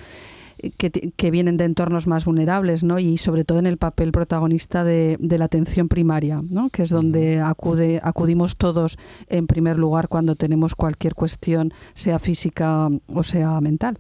que, 0.77 1.31
vienen 1.31 1.57
de 1.57 1.64
entornos 1.64 2.07
más 2.07 2.25
vulnerables, 2.25 2.83
¿no? 2.85 2.99
Y 2.99 3.18
sobre 3.18 3.44
todo 3.44 3.59
en 3.59 3.66
el 3.66 3.77
papel 3.77 4.12
protagonista 4.12 4.85
de, 4.85 5.18
la 5.20 5.44
atención 5.44 5.88
primaria, 5.88 6.42
¿no? 6.49 6.70
Que 6.70 6.83
es 6.83 6.90
donde 6.90 7.40
acude, 7.40 8.01
acudimos 8.03 8.57
todos 8.57 8.99
en 9.29 9.47
primer 9.47 9.79
lugar 9.79 10.09
cuando 10.09 10.37
tenemos 10.37 10.75
cualquier 10.75 11.14
cuestión, 11.14 11.73
sea 11.94 12.18
física 12.18 12.88
o 13.12 13.23
sea 13.23 13.61
mental. 13.61 13.99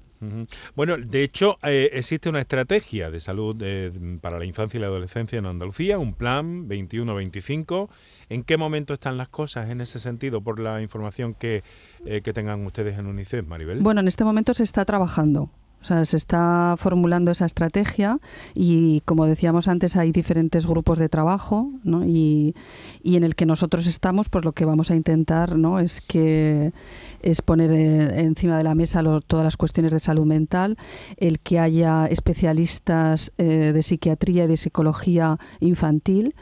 Bueno, 0.74 0.96
de 0.96 1.22
hecho, 1.22 1.58
eh, 1.62 1.90
existe 1.92 2.28
una 2.28 2.40
estrategia 2.40 3.10
de 3.10 3.20
salud 3.20 3.56
eh, 3.60 3.92
para 4.20 4.38
la 4.38 4.44
infancia 4.44 4.78
y 4.78 4.80
la 4.80 4.86
adolescencia 4.86 5.38
en 5.38 5.46
Andalucía, 5.46 5.98
un 5.98 6.14
plan 6.14 6.68
21-25. 6.68 7.88
¿En 8.28 8.42
qué 8.44 8.56
momento 8.56 8.94
están 8.94 9.16
las 9.16 9.28
cosas 9.28 9.70
en 9.70 9.80
ese 9.80 9.98
sentido, 9.98 10.40
por 10.40 10.60
la 10.60 10.82
información 10.82 11.34
que, 11.34 11.62
eh, 12.04 12.20
que 12.22 12.32
tengan 12.32 12.64
ustedes 12.66 12.98
en 12.98 13.06
UNICEF, 13.06 13.46
Maribel? 13.46 13.80
Bueno, 13.80 14.00
en 14.00 14.08
este 14.08 14.24
momento 14.24 14.54
se 14.54 14.62
está 14.62 14.84
trabajando 14.84 15.50
O 15.84 15.86
sea, 15.86 16.02
se 16.06 16.16
está 16.16 16.76
formulando 16.78 17.30
esa 17.30 17.44
estrategia 17.44 18.18
y, 18.54 19.02
como 19.04 19.26
decíamos 19.26 19.68
antes, 19.68 19.96
hay 19.96 20.12
diferentes 20.12 20.66
grupos 20.66 20.98
de 20.98 21.10
trabajo 21.10 21.72
¿no? 21.82 22.06
y, 22.06 22.54
y, 23.02 23.16
en 23.16 23.22
el 23.22 23.34
que 23.34 23.44
nosotros 23.44 23.86
estamos, 23.86 24.30
pues 24.30 24.46
lo 24.46 24.52
que 24.52 24.64
vamos 24.64 24.90
a 24.90 24.96
intentar 24.96 25.58
¿no? 25.58 25.78
es 25.80 26.00
que 26.00 26.72
es 27.20 27.42
poner 27.42 27.70
eh, 27.70 28.22
encima 28.22 28.56
de 28.56 28.64
la 28.64 28.74
mesa 28.74 29.02
todas 29.26 29.44
las 29.44 29.58
cuestiones 29.58 29.92
de 29.92 29.98
salud 29.98 30.24
mental, 30.24 30.78
el 31.18 31.38
que 31.38 31.58
haya 31.58 32.06
especialistas 32.06 33.34
eh, 33.36 33.72
de 33.74 33.82
psiquiatría 33.82 34.44
y 34.44 34.48
de 34.48 34.56
psicología 34.56 35.38
infantil 35.60 36.34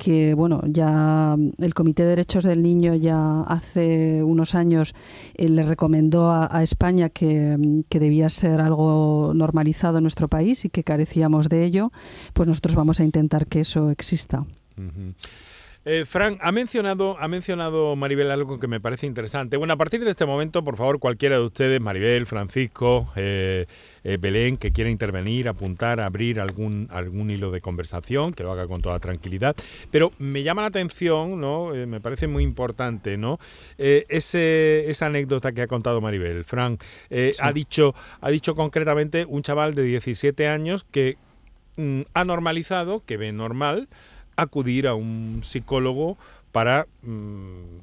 que 0.00 0.32
bueno 0.32 0.62
ya 0.66 1.36
el 1.58 1.74
Comité 1.74 2.04
de 2.04 2.10
Derechos 2.10 2.44
del 2.44 2.62
Niño 2.62 2.94
ya 2.94 3.42
hace 3.42 4.22
unos 4.22 4.54
años 4.54 4.94
eh, 5.34 5.46
le 5.46 5.62
recomendó 5.62 6.30
a, 6.30 6.62
España 6.62 7.10
que, 7.10 7.84
debía 7.90 8.30
ser 8.30 8.62
algo 8.62 9.32
normalizado 9.34 9.98
en 9.98 10.04
nuestro 10.04 10.28
país 10.28 10.64
y 10.64 10.70
que 10.70 10.84
carecíamos 10.84 11.50
de 11.50 11.64
ello, 11.64 11.92
pues 12.32 12.48
nosotros 12.48 12.76
vamos 12.76 12.98
a 13.00 13.04
intentar 13.04 13.46
que 13.46 13.60
eso 13.60 13.90
exista. 13.90 14.46
Eh, 15.86 16.04
Frank, 16.04 16.38
ha 16.42 16.52
mencionado, 16.52 17.16
ha 17.18 17.26
mencionado 17.26 17.96
Maribel 17.96 18.30
algo 18.30 18.60
que 18.60 18.68
me 18.68 18.80
parece 18.80 19.06
interesante. 19.06 19.56
Bueno, 19.56 19.72
a 19.72 19.76
partir 19.78 20.04
de 20.04 20.10
este 20.10 20.26
momento, 20.26 20.62
por 20.62 20.76
favor, 20.76 20.98
cualquiera 20.98 21.38
de 21.38 21.44
ustedes, 21.44 21.80
Maribel, 21.80 22.26
Francisco, 22.26 23.10
eh, 23.16 23.64
eh, 24.04 24.18
Belén, 24.20 24.58
que 24.58 24.72
quiera 24.72 24.90
intervenir, 24.90 25.48
apuntar, 25.48 26.00
abrir 26.00 26.38
algún, 26.38 26.86
algún 26.90 27.30
hilo 27.30 27.50
de 27.50 27.62
conversación, 27.62 28.34
que 28.34 28.42
lo 28.42 28.52
haga 28.52 28.66
con 28.66 28.82
toda 28.82 28.98
tranquilidad. 28.98 29.56
Pero 29.90 30.12
me 30.18 30.42
llama 30.42 30.62
la 30.62 30.68
atención, 30.68 31.40
¿no? 31.40 31.70
me 31.86 32.00
parece 32.00 32.26
muy 32.26 32.44
importante, 32.44 33.16
¿no? 33.16 33.38
Ese, 33.78 34.90
esa 34.90 35.06
anécdota 35.06 35.52
que 35.52 35.62
ha 35.62 35.66
contado 35.66 36.02
Maribel. 36.02 36.44
Frank 36.44 36.82
ha, 37.38 37.52
dicho, 37.52 37.94
ha 38.20 38.30
dicho 38.30 38.54
concretamente 38.54 39.24
un 39.26 39.42
chaval 39.42 39.74
de 39.74 39.84
17 39.84 40.46
años 40.46 40.84
que 40.90 41.16
mm, 41.76 42.02
ha 42.12 42.24
normalizado, 42.24 43.02
que 43.06 43.16
ve 43.16 43.32
normal, 43.32 43.88
acudir 44.40 44.86
a 44.86 44.94
un 44.94 45.40
psicólogo 45.42 46.16
para 46.52 46.86
mm, 47.02 47.78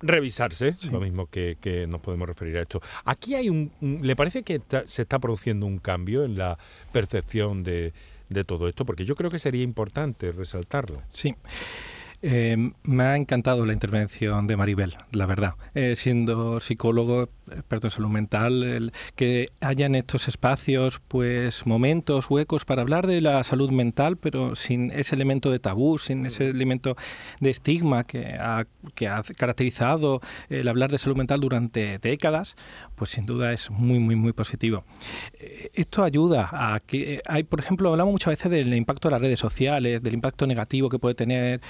revisarse, 0.00 0.74
lo 0.90 1.00
mismo 1.00 1.26
que, 1.26 1.86
nos 1.88 2.00
podemos 2.00 2.28
referir 2.28 2.56
a 2.56 2.62
esto. 2.62 2.80
Aquí 3.04 3.34
hay 3.34 3.48
un, 3.48 3.70
¿le 3.80 4.16
parece 4.16 4.42
que 4.42 4.60
se 4.86 5.02
está 5.02 5.18
produciendo 5.18 5.66
un 5.66 5.78
cambio 5.78 6.24
en 6.24 6.36
la 6.36 6.58
percepción 6.92 7.62
de, 7.62 7.92
de 8.28 8.44
todo 8.44 8.68
esto? 8.68 8.84
Porque 8.84 9.04
yo 9.04 9.14
creo 9.14 9.30
que 9.30 9.38
sería 9.38 9.62
importante 9.62 10.32
resaltarlo. 10.32 11.02
Sí. 11.08 11.34
Eh, 12.24 12.56
me 12.84 13.02
ha 13.02 13.16
encantado 13.16 13.66
la 13.66 13.72
intervención 13.72 14.46
de 14.46 14.56
Maribel, 14.56 14.96
la 15.10 15.26
verdad. 15.26 15.54
Eh, 15.74 15.94
siendo 15.96 16.60
psicólogo, 16.60 17.28
experto 17.50 17.88
en 17.88 17.90
salud 17.90 18.10
mental, 18.10 18.62
el, 18.62 18.92
que 19.16 19.48
hayan 19.60 19.96
estos 19.96 20.28
espacios, 20.28 21.00
pues 21.08 21.66
momentos, 21.66 22.30
huecos 22.30 22.64
para 22.64 22.82
hablar 22.82 23.08
de 23.08 23.20
la 23.20 23.42
salud 23.42 23.70
mental, 23.70 24.16
pero 24.16 24.54
sin 24.54 24.92
ese 24.92 25.16
elemento 25.16 25.50
de 25.50 25.58
tabú, 25.58 25.98
sin 25.98 26.24
ese 26.24 26.48
elemento 26.48 26.96
de 27.40 27.50
estigma 27.50 28.04
que 28.04 28.36
ha, 28.38 28.66
que 28.94 29.08
ha 29.08 29.22
caracterizado 29.36 30.20
el 30.48 30.68
hablar 30.68 30.92
de 30.92 30.98
salud 30.98 31.16
mental 31.16 31.40
durante 31.40 31.98
décadas, 31.98 32.54
pues 32.94 33.10
sin 33.10 33.26
duda 33.26 33.52
es 33.52 33.68
muy, 33.68 33.98
muy, 33.98 34.14
muy 34.14 34.32
positivo. 34.32 34.84
Eh, 35.40 35.70
esto 35.74 36.04
ayuda 36.04 36.48
a 36.52 36.78
que 36.78 37.20
hay, 37.26 37.42
por 37.42 37.58
ejemplo, 37.58 37.90
hablamos 37.90 38.12
muchas 38.12 38.30
veces 38.30 38.52
del 38.52 38.72
impacto 38.74 39.08
de 39.08 39.12
las 39.12 39.20
redes 39.20 39.40
sociales, 39.40 40.02
del 40.04 40.14
impacto 40.14 40.46
negativo 40.46 40.88
que 40.88 41.00
puede 41.00 41.16
tener 41.16 41.60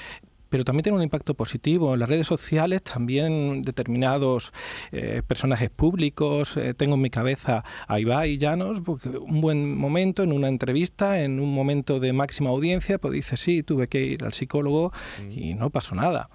pero 0.52 0.64
también 0.64 0.82
tiene 0.82 0.98
un 0.98 1.02
impacto 1.02 1.32
positivo. 1.32 1.94
En 1.94 2.00
las 2.00 2.10
redes 2.10 2.26
sociales 2.26 2.82
también 2.82 3.62
determinados 3.62 4.52
eh, 4.90 5.22
personajes 5.26 5.70
públicos, 5.70 6.58
eh, 6.58 6.74
tengo 6.74 6.96
en 6.96 7.00
mi 7.00 7.08
cabeza 7.08 7.64
a 7.88 7.98
Ibai 7.98 8.36
Llanos, 8.36 8.82
porque 8.84 9.08
un 9.08 9.40
buen 9.40 9.74
momento 9.74 10.22
en 10.22 10.30
una 10.30 10.48
entrevista, 10.48 11.22
en 11.22 11.40
un 11.40 11.54
momento 11.54 12.00
de 12.00 12.12
máxima 12.12 12.50
audiencia, 12.50 12.98
pues 12.98 13.14
dice, 13.14 13.38
sí, 13.38 13.62
tuve 13.62 13.86
que 13.86 14.02
ir 14.02 14.24
al 14.24 14.34
psicólogo 14.34 14.92
y 15.30 15.54
no 15.54 15.70
pasó 15.70 15.94
nada. 15.94 16.28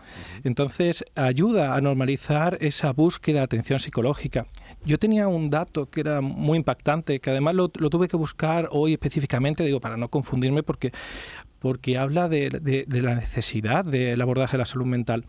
Entonces 0.44 1.06
ayuda 1.14 1.76
a 1.76 1.82
normalizar 1.82 2.58
esa 2.60 2.94
búsqueda 2.94 3.42
de 3.42 3.44
atención 3.44 3.78
psicológica. 3.78 4.48
Yo 4.84 4.98
tenía 4.98 5.28
un 5.28 5.52
dato 5.52 5.92
que 5.92 6.00
era 6.00 6.22
muy 6.22 6.58
impactante, 6.58 7.20
que 7.20 7.30
además 7.30 7.54
lo, 7.54 7.72
lo 7.78 7.92
tuve 7.92 8.08
que 8.08 8.18
buscar 8.18 8.68
hoy 8.72 8.94
específicamente, 8.94 9.64
digo, 9.64 9.80
para 9.80 9.96
no 9.96 10.10
confundirme, 10.10 10.64
porque 10.64 10.92
porque 11.60 11.98
habla 11.98 12.30
de, 12.30 12.86
la 12.90 13.16
necesidad 13.16 13.86
del 13.86 14.22
abordaje 14.22 14.54
de 14.54 14.60
la 14.60 14.66
salud 14.66 14.86
mental. 14.86 15.26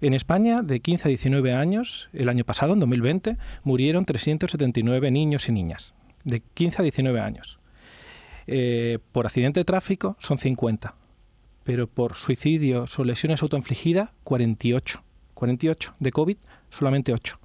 En 0.00 0.14
España, 0.14 0.62
de 0.62 0.80
15 0.80 1.06
a 1.06 1.10
19 1.10 1.54
años, 1.54 2.08
el 2.12 2.28
año 2.28 2.44
pasado, 2.44 2.72
en 2.72 2.80
2020, 2.80 3.36
murieron 3.62 4.04
379 4.04 5.10
niños 5.10 5.48
y 5.48 5.52
niñas, 5.52 5.94
de 6.24 6.40
15 6.54 6.78
a 6.78 6.82
19 6.82 7.20
años. 7.20 7.58
Eh, 8.48 8.98
por 9.12 9.26
accidente 9.26 9.60
de 9.60 9.64
tráfico 9.64 10.16
son 10.18 10.38
50, 10.38 10.96
pero 11.62 11.86
por 11.86 12.14
suicidios 12.14 12.98
o 12.98 13.04
lesiones 13.04 13.42
autoinfligidas, 13.42 14.10
48. 14.24 15.02
48. 15.34 15.94
De 16.00 16.10
COVID, 16.10 16.36
solamente 16.70 17.12
8. 17.12 17.38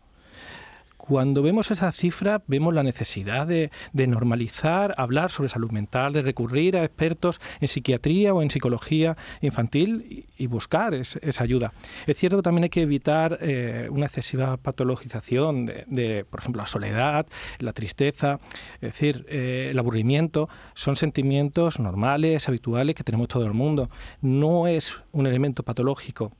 Cuando 0.97 1.43
vemos 1.43 1.69
esa 1.69 1.91
cifra, 1.91 2.41
vemos 2.47 2.73
la 2.73 2.83
necesidad 2.83 3.47
de, 3.47 3.69
normalizar, 3.93 4.95
hablar 4.97 5.31
sobre 5.31 5.47
salud 5.47 5.71
mental, 5.71 6.11
de 6.11 6.21
recurrir 6.21 6.75
a 6.75 6.83
expertos 6.83 7.39
en 7.61 7.67
psiquiatría 7.67 8.33
o 8.33 8.41
en 8.41 8.49
psicología 8.49 9.15
infantil 9.41 10.25
y, 10.37 10.47
buscar 10.47 10.93
esa 10.93 11.43
ayuda. 11.43 11.73
Es 12.07 12.17
cierto 12.17 12.37
que 12.37 12.43
también 12.43 12.63
hay 12.63 12.69
que 12.69 12.81
evitar 12.81 13.37
eh, 13.41 13.87
una 13.91 14.07
excesiva 14.07 14.57
patologización 14.57 15.65
de, 15.65 16.25
por 16.29 16.39
ejemplo, 16.39 16.61
la 16.61 16.67
soledad, 16.67 17.27
la 17.59 17.73
tristeza, 17.73 18.39
es 18.75 18.93
decir, 18.93 19.25
eh, 19.29 19.69
el 19.71 19.79
aburrimiento, 19.79 20.49
son 20.73 20.95
sentimientos 20.95 21.79
normales, 21.79 22.47
habituales 22.47 22.95
que 22.95 23.03
tenemos 23.03 23.27
todo 23.27 23.45
el 23.45 23.53
mundo. 23.53 23.89
No 24.21 24.67
es 24.67 24.99
un 25.11 25.27
elemento 25.27 25.63
patológico 25.63 26.31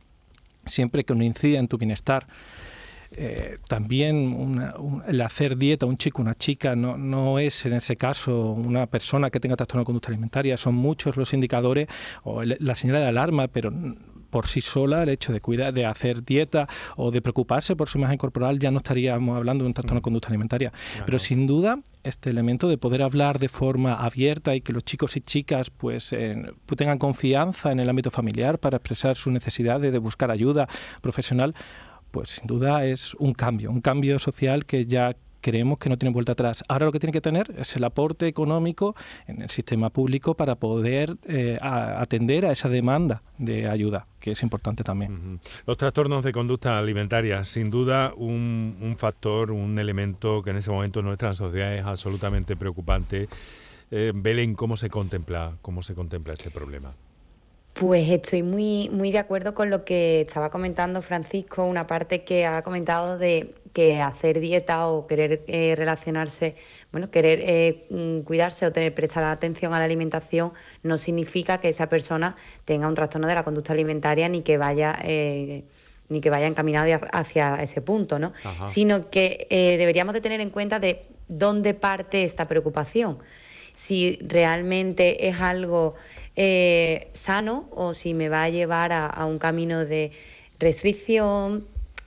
siempre 0.66 1.04
que 1.04 1.16
no 1.16 1.24
incida 1.24 1.60
en 1.60 1.68
tu 1.68 1.78
bienestar. 1.78 2.28
Eh, 3.16 3.58
también 3.68 4.62
el 5.08 5.22
hacer 5.22 5.58
dieta, 5.58 5.86
un 5.86 5.98
chico, 5.98 6.22
una 6.22 6.36
chica, 6.36 6.76
no, 6.76 6.98
no 6.98 7.40
es 7.40 7.66
en 7.66 7.74
ese 7.74 7.96
caso 7.96 8.52
una 8.52 8.88
persona 8.88 9.30
que 9.30 9.40
tenga 9.40 9.56
trastorno 9.56 9.82
de 9.82 9.86
conducta 9.86 10.10
alimentaria. 10.10 10.58
Son 10.58 10.76
muchos 10.76 11.18
los 11.18 11.34
indicadores 11.34 11.88
o 12.24 12.44
la 12.44 12.76
señal 12.76 12.98
de 12.98 13.06
alarma, 13.06 13.48
pero 13.48 13.72
por 14.30 14.48
sí 14.48 14.62
sola 14.62 15.04
el 15.04 15.10
hecho 15.10 15.34
de 15.34 15.42
cuidar, 15.42 15.74
de 15.74 15.86
hacer 15.86 16.24
dieta 16.24 16.68
o 16.96 17.12
de 17.12 17.22
preocuparse 17.22 17.76
por 17.76 17.88
su 17.88 17.98
imagen 17.98 18.18
corporal 18.18 18.60
ya 18.60 18.72
no 18.72 18.78
estaríamos 18.78 19.38
hablando 19.38 19.64
de 19.64 19.70
un 19.70 19.74
trastorno 19.74 20.00
de 20.00 20.04
conducta 20.04 20.28
alimentaria. 20.30 20.72
Pero 21.06 21.20
sin 21.20 21.48
duda 21.48 21.80
este 22.04 22.30
elemento 22.30 22.70
de 22.70 22.78
poder 22.78 23.02
hablar 23.02 23.40
de 23.40 23.50
forma 23.50 23.96
abierta 23.96 24.56
y 24.56 24.62
que 24.62 24.74
los 24.74 24.84
chicos 24.84 25.18
y 25.18 25.22
chicas 25.22 25.70
pues, 25.70 26.16
pues 26.66 26.78
tengan 26.78 26.98
confianza 26.98 27.72
en 27.72 27.80
el 27.80 27.90
ámbito 27.90 28.12
familiar 28.12 28.60
para 28.60 28.78
expresar 28.78 29.16
sus 29.16 29.34
necesidades 29.34 29.92
de 29.92 29.98
buscar 30.00 30.32
ayuda 30.32 30.68
profesional 31.02 31.54
pues 32.12 32.32
sin 32.32 32.48
duda 32.48 32.86
es 32.86 33.14
un 33.16 33.34
cambio, 33.34 33.72
un 33.72 33.82
cambio 33.82 34.20
social 34.20 34.66
que 34.66 34.86
ya 34.86 35.16
creemos 35.42 35.78
que 35.78 35.90
no 35.90 35.98
tiene 35.98 36.14
vuelta 36.14 36.34
atrás. 36.34 36.64
Ahora 36.68 36.88
lo 36.88 36.92
que 36.92 37.00
tiene 37.00 37.14
que 37.14 37.22
tener 37.22 37.54
es 37.58 37.76
el 37.76 37.84
aporte 37.84 38.28
económico 38.28 38.96
en 39.28 39.42
el 39.42 39.50
sistema 39.50 39.90
público 39.90 40.34
para 40.34 40.56
poder 40.56 41.16
eh, 41.26 41.58
atender 41.62 42.46
a 42.46 42.52
esa 42.52 42.70
demanda 42.70 43.22
de 43.38 43.70
ayuda, 43.70 44.08
que 44.20 44.32
es 44.32 44.44
importante 44.44 44.84
también. 44.84 45.40
Los 45.66 45.78
trastornos 45.78 46.24
de 46.24 46.32
conducta 46.32 46.78
alimentaria, 46.78 47.46
sin 47.46 47.70
duda 47.70 48.14
un, 48.18 48.96
factor, 48.98 49.52
un 49.52 49.80
elemento 49.80 50.42
que 50.44 50.50
en 50.50 50.58
ese 50.58 50.70
momento 50.70 51.00
en 51.00 51.06
nuestra 51.06 51.34
sociedad 51.34 51.74
es 51.74 51.86
absolutamente 51.86 52.56
preocupante. 52.56 53.30
Eh, 53.90 54.12
¿cómo 54.58 54.76
se 54.76 54.90
contempla, 54.90 55.54
cómo 55.62 55.82
se 55.82 55.96
contempla 55.96 56.34
este 56.34 56.52
problema? 56.52 56.94
Pues 57.80 58.10
estoy 58.10 58.42
muy, 58.42 58.90
muy 58.90 59.12
de 59.12 59.20
acuerdo 59.20 59.54
con 59.54 59.70
lo 59.70 59.86
que 59.86 60.22
estaba 60.22 60.50
comentando 60.50 61.04
Francisco, 61.04 61.64
una 61.64 61.86
parte 61.86 62.24
que 62.24 62.44
ha 62.48 62.64
comentado 62.64 63.20
de 63.20 63.54
que 63.72 64.02
hacer 64.02 64.40
dieta 64.40 64.88
o 64.88 65.06
querer 65.06 65.44
eh, 65.46 65.76
relacionarse, 65.78 66.56
bueno, 66.92 67.12
querer 67.12 67.40
eh, 67.44 67.86
mm, 67.92 68.22
cuidarse 68.22 68.66
o 68.66 68.72
tener 68.72 68.96
prestar 68.96 69.24
atención 69.26 69.76
a 69.76 69.80
la 69.80 69.86
alimentación 69.86 70.54
no 70.82 70.98
significa 70.98 71.60
que 71.60 71.70
esa 71.70 71.88
persona 71.88 72.36
tenga 72.66 72.88
un 72.88 72.96
trastorno 72.96 73.28
de 73.28 73.36
la 73.36 73.44
conducta 73.44 73.74
alimentaria 73.74 74.28
ni 74.28 74.42
que 74.42 74.58
vaya 74.58 74.98
eh, 75.04 75.64
ni 76.10 76.20
que 76.20 76.32
vaya 76.32 76.48
encaminado 76.48 76.88
hacia 77.12 77.58
ese 77.58 77.82
punto, 77.82 78.18
¿no? 78.18 78.32
Sino 78.66 79.10
que 79.10 79.46
deberíamos 79.78 80.14
de 80.14 80.22
tener 80.22 80.40
en 80.40 80.50
cuenta 80.52 80.80
de 80.80 81.02
dónde 81.28 81.74
parte 81.74 82.24
esta 82.24 82.48
preocupación. 82.48 83.20
Si 83.74 84.18
realmente 84.22 85.28
es 85.28 85.42
algo 85.42 85.96
eh, 86.40 87.08
sano 87.14 87.68
o 87.72 87.96
si 87.96 88.14
me 88.14 88.30
va 88.30 88.44
a 88.44 88.50
llevar 88.50 88.94
a, 88.94 89.26
un 89.26 89.40
camino 89.40 89.86
de 89.86 90.12
restricción, 90.60 91.66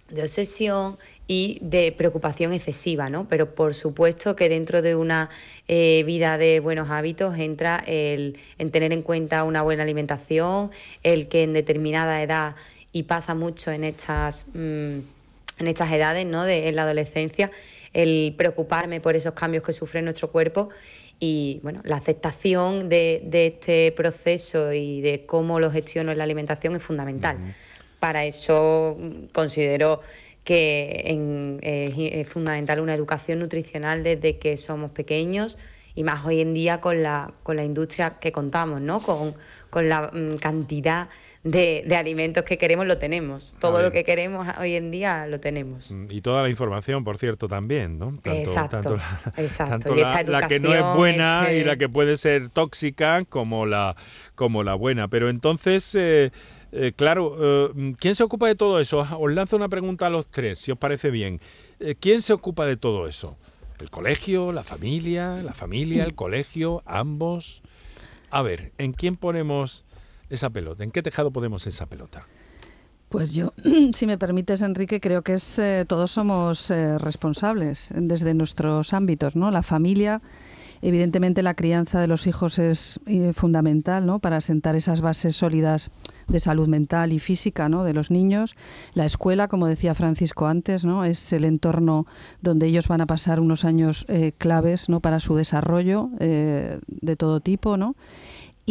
de 0.09 0.23
obsesión 0.23 0.97
y 1.27 1.59
de 1.63 1.91
preocupación 1.91 2.53
excesiva, 2.53 3.11
¿no? 3.11 3.27
Pero 3.29 3.57
por 3.57 3.75
supuesto 3.75 4.37
que 4.37 4.49
dentro 4.49 4.83
de 4.83 4.95
una 4.95 5.31
eh, 5.67 6.05
vida 6.05 6.39
de 6.39 6.61
buenos 6.61 6.91
hábitos 6.91 7.37
entra 7.39 7.83
el 7.87 8.39
en 8.59 8.71
tener 8.71 8.93
en 8.93 9.03
cuenta 9.03 9.43
una 9.43 9.63
buena 9.63 9.83
alimentación, 9.83 10.71
el 11.03 11.27
que 11.27 11.43
en 11.43 11.53
determinada 11.53 12.23
edad, 12.23 12.55
y 12.93 13.05
pasa 13.05 13.35
mucho 13.35 13.73
en 13.73 13.83
estas, 13.83 14.47
mm, 14.55 14.99
en 15.59 15.67
estas 15.67 15.91
edades, 15.93 16.25
¿no? 16.25 16.45
De, 16.45 16.69
en 16.69 16.77
la 16.77 16.83
adolescencia, 16.83 17.51
el 17.93 18.35
preocuparme 18.39 19.01
por 19.01 19.17
esos 19.17 19.35
cambios 19.35 19.65
que 19.65 19.73
sufre 19.73 20.03
nuestro 20.03 20.31
cuerpo 20.31 20.69
y 21.21 21.61
bueno, 21.63 21.83
la 21.85 21.97
aceptación 21.97 22.89
de, 22.89 23.29
este 23.31 23.93
proceso 23.93 24.73
y 24.73 25.03
de 25.03 25.27
cómo 25.27 25.61
lo 25.61 25.71
gestiono 25.71 26.11
en 26.13 26.19
la 26.19 26.25
alimentación 26.25 26.75
es 26.75 26.83
fundamental. 26.83 27.37
Para 28.01 28.25
eso 28.25 28.97
mm, 28.99 29.27
considero 29.33 30.01
que 30.43 32.19
es, 32.21 32.29
fundamental 32.29 32.81
una 32.81 32.95
educación 32.95 33.39
nutricional 33.41 34.03
desde 34.03 34.39
que 34.39 34.57
somos 34.57 34.91
pequeños 34.93 35.59
y 35.95 36.03
más 36.03 36.25
hoy 36.25 36.41
en 36.41 36.55
día 36.55 36.81
con 36.81 37.03
la, 37.03 37.33
con 37.43 37.57
la 37.57 37.65
industria 37.65 38.17
que 38.19 38.33
contamos, 38.33 38.81
¿no? 38.81 39.01
con, 39.01 39.35
con 39.69 39.91
la 39.91 40.11
mm, 40.11 40.37
cantidad 40.39 41.09
de, 41.09 41.11
alimentos 41.45 42.45
que 42.45 42.59
queremos 42.59 42.87
lo 42.87 42.99
tenemos. 42.99 43.53
Todo 43.61 43.83
lo 43.83 43.93
que 43.93 44.05
queremos 44.05 44.47
hoy 44.59 44.75
en 44.75 44.91
día 44.91 45.27
lo 45.27 45.41
tenemos. 45.41 45.91
Mm, 45.91 46.07
y 46.11 46.21
toda 46.21 46.43
la 46.43 46.51
información, 46.51 47.05
por 47.05 47.17
cierto, 47.19 47.49
también, 47.49 47.99
¿no? 47.99 48.15
Tanto, 48.23 48.53
exacto, 49.37 49.95
la, 49.95 50.47
que 50.47 50.61
no 50.61 50.75
es 50.75 50.85
buena 50.97 51.53
y 51.53 51.65
la 51.65 51.77
que 51.77 51.89
puede 51.89 52.17
ser 52.17 52.51
tóxica 52.51 53.25
como 53.25 53.67
la, 53.67 53.97
como 54.35 54.63
la 54.63 54.75
buena. 54.75 55.09
Pero 55.09 55.29
entonces... 55.29 55.95
Eh, 55.95 56.31
eh, 56.73 56.93
claro, 56.95 57.35
eh, 57.75 57.95
¿quién 57.99 58.15
se 58.15 58.23
ocupa 58.23 58.47
de 58.47 58.55
todo 58.55 58.79
eso? 58.79 59.01
Os 59.01 59.33
lanzo 59.33 59.57
una 59.57 59.69
pregunta 59.69 60.07
a 60.07 60.11
los 60.11 60.29
tres, 60.29 60.57
si 60.61 60.71
os 60.71 60.79
parece 60.79 61.11
bien. 61.11 61.41
¿Quién 61.99 62.23
se 62.23 62.33
ocupa 62.33 62.65
de 62.65 62.77
todo 62.77 63.09
eso? 63.09 63.37
¿El 63.81 63.91
colegio, 63.91 64.53
la 64.53 64.63
familia, 64.63 65.43
la 65.43 65.53
familia, 65.53 66.05
el 66.05 66.15
colegio, 66.15 66.85
ambos? 66.87 67.63
A 68.31 68.43
ver, 68.43 68.71
¿en 68.79 68.93
quién 68.93 69.17
ponemos 69.17 69.85
esa 70.31 70.51
pelota? 70.51 70.85
¿En 70.85 70.91
qué 70.91 71.03
tejado 71.03 71.31
ponemos 71.31 71.67
esa 71.67 71.87
pelota? 71.87 72.27
Pues 73.11 73.33
yo, 73.33 73.53
si 73.93 74.07
me 74.07 74.19
permites, 74.19 74.63
Enrique, 74.63 75.01
creo 75.01 75.23
que 75.23 75.33
es 75.33 75.59
eh, 75.59 75.85
todos 75.87 76.13
somos 76.13 76.71
eh, 76.71 76.97
responsables 76.97 77.93
desde 77.95 78.35
nuestros 78.35 78.95
ámbitos, 78.95 79.35
¿no? 79.35 79.51
La 79.51 79.65
familia, 79.65 80.23
evidentemente, 80.81 81.43
la 81.43 81.55
crianza 81.55 82.01
de 82.01 82.07
los 82.07 82.29
hijos 82.29 82.61
es 82.61 83.01
eh, 83.07 83.33
fundamental, 83.35 84.07
¿no? 84.07 84.21
Para 84.21 84.41
sentar 84.41 84.77
esas 84.77 85.01
bases 85.01 85.35
sólidas 85.35 85.91
de 86.29 86.39
salud 86.39 86.69
mental 86.69 87.13
y 87.13 87.19
física, 87.19 87.69
¿no? 87.69 87.83
De 87.83 87.95
los 87.95 88.13
niños. 88.13 88.55
La 88.95 89.07
escuela, 89.07 89.49
como 89.49 89.67
decía 89.67 89.97
Francisco 89.97 90.47
antes, 90.47 90.85
¿no? 90.85 91.05
Es 91.05 91.33
el 91.33 91.45
entorno 91.45 92.07
donde 92.43 92.69
ellos 92.69 92.87
van 92.87 93.01
a 93.01 93.07
pasar 93.07 93.41
unos 93.41 93.65
años 93.65 94.07
claves, 94.39 94.89
¿no? 94.89 95.01
Para 95.01 95.19
su 95.19 95.35
desarrollo 95.35 96.11
de 96.21 97.17
todo 97.19 97.41
tipo, 97.41 97.77
¿no? 97.77 97.97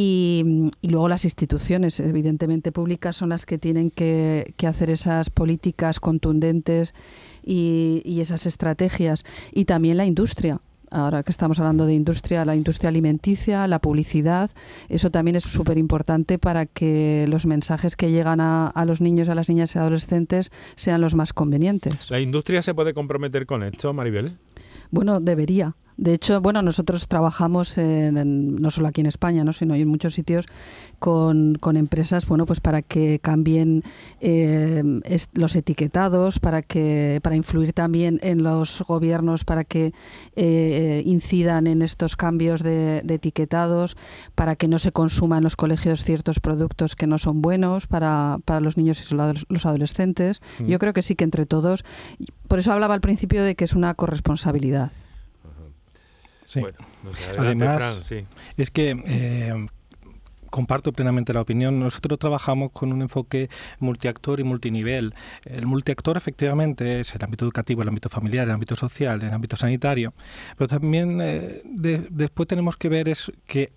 Y, 0.02 0.72
luego 0.82 1.10
las 1.10 1.26
instituciones, 1.26 2.00
evidentemente 2.00 2.72
públicas, 2.72 3.18
son 3.18 3.28
las 3.28 3.46
que 3.46 3.58
tienen 3.58 3.92
que, 3.92 4.54
hacer 4.66 4.90
esas 4.90 5.30
políticas 5.30 6.00
contundentes 6.00 6.96
y, 7.44 8.18
esas 8.22 8.46
estrategias. 8.46 9.26
Y 9.52 9.66
también 9.66 9.98
la 9.98 10.06
industria. 10.06 10.62
Ahora 10.90 11.22
que 11.22 11.32
estamos 11.32 11.60
hablando 11.60 11.86
de 11.86 11.96
industria, 11.96 12.46
la 12.46 12.56
industria 12.56 12.88
alimenticia, 12.88 13.68
la 13.68 13.80
publicidad, 13.80 14.50
eso 14.88 15.12
también 15.12 15.36
es 15.36 15.44
súper 15.44 15.78
importante 15.78 16.40
para 16.40 16.66
que 16.66 17.26
los 17.28 17.46
mensajes 17.46 17.98
que 17.98 18.10
llegan 18.10 18.40
a, 18.40 18.68
a 18.68 18.86
los 18.86 19.02
niños, 19.02 19.28
a 19.28 19.36
las 19.36 19.50
niñas 19.50 19.76
y 19.76 19.80
adolescentes 19.80 20.50
sean 20.78 21.02
los 21.02 21.14
más 21.14 21.34
convenientes. 21.34 22.10
¿La 22.10 22.22
industria 22.22 22.62
se 22.62 22.74
puede 22.74 22.94
comprometer 22.94 23.46
con 23.46 23.64
esto, 23.64 23.94
Maribel? 23.94 24.38
Bueno, 24.92 25.20
debería. 25.20 25.76
De 26.00 26.14
hecho, 26.14 26.40
bueno, 26.40 26.62
nosotros 26.62 27.10
trabajamos 27.10 27.78
en, 27.78 28.56
no 28.56 28.72
solo 28.72 28.88
aquí 28.88 29.02
en 29.02 29.08
España, 29.08 29.44
¿no? 29.44 29.52
sino 29.52 29.76
en 29.76 29.86
muchos 29.86 30.14
sitios 30.14 30.46
con, 30.98 31.56
con 31.56 31.76
empresas, 31.76 32.26
bueno, 32.26 32.46
pues 32.46 32.62
para 32.62 32.82
que 32.82 33.20
cambien 33.20 33.84
eh, 34.22 34.82
los 35.34 35.58
etiquetados, 35.58 36.40
para 36.40 36.62
que 36.62 37.20
para 37.22 37.36
influir 37.36 37.74
también 37.74 38.18
en 38.24 38.44
los 38.44 38.82
gobiernos, 38.88 39.44
para 39.44 39.66
que 39.66 39.92
eh, 40.38 41.04
incidan 41.06 41.68
en 41.68 41.82
estos 41.82 42.16
cambios 42.16 42.64
de, 42.64 43.00
etiquetados, 43.06 43.98
para 44.36 44.56
que 44.56 44.70
no 44.70 44.80
se 44.80 44.94
consuman 44.94 45.40
en 45.40 45.44
los 45.44 45.58
colegios 45.58 46.06
ciertos 46.06 46.40
productos 46.40 46.96
que 46.96 47.08
no 47.08 47.18
son 47.18 47.42
buenos 47.42 47.88
para, 47.88 48.38
para 48.46 48.62
los 48.62 48.78
niños 48.78 49.12
y 49.12 49.16
los 49.16 49.66
adolescentes. 49.66 50.42
Mm. 50.60 50.68
Yo 50.68 50.80
creo 50.80 50.94
que 50.94 51.02
sí 51.02 51.16
que 51.16 51.26
entre 51.26 51.46
todos, 51.46 51.84
por 52.48 52.60
eso 52.60 52.72
hablaba 52.72 52.94
al 52.94 53.02
principio 53.02 53.44
de 53.44 53.56
que 53.56 53.66
es 53.66 53.74
una 53.74 53.94
corresponsabilidad. 53.96 54.94
Sí. 56.50 56.62
Bueno, 56.62 56.80
Además, 57.38 58.00
sí. 58.02 58.26
es 58.58 58.72
que 58.72 59.00
eh, 59.06 59.68
comparto 60.50 60.92
plenamente 60.92 61.34
la 61.34 61.42
opinión. 61.42 61.80
Nosotros 61.80 62.20
trabajamos 62.20 62.72
con 62.72 62.92
un 62.92 63.02
enfoque 63.02 63.50
multiactor 63.80 64.40
y 64.40 64.44
multinivel. 64.44 65.14
El 65.46 65.66
multiactor 65.66 66.18
efectivamente 66.18 67.00
es 67.00 67.16
el 67.16 67.24
ámbito 67.24 67.46
educativo, 67.46 67.82
el 67.82 67.88
ámbito 67.88 68.10
familiar, 68.10 68.46
el 68.46 68.54
ámbito 68.54 68.76
social, 68.76 69.22
el 69.22 69.34
ámbito 69.34 69.56
sanitario, 69.56 70.14
pero 70.58 70.68
también 70.68 71.20
eh, 71.22 71.62
después 72.10 72.48
tenemos 72.48 72.78
que 72.78 72.90
ver 72.90 73.10
es 73.10 73.32
que 73.46 73.72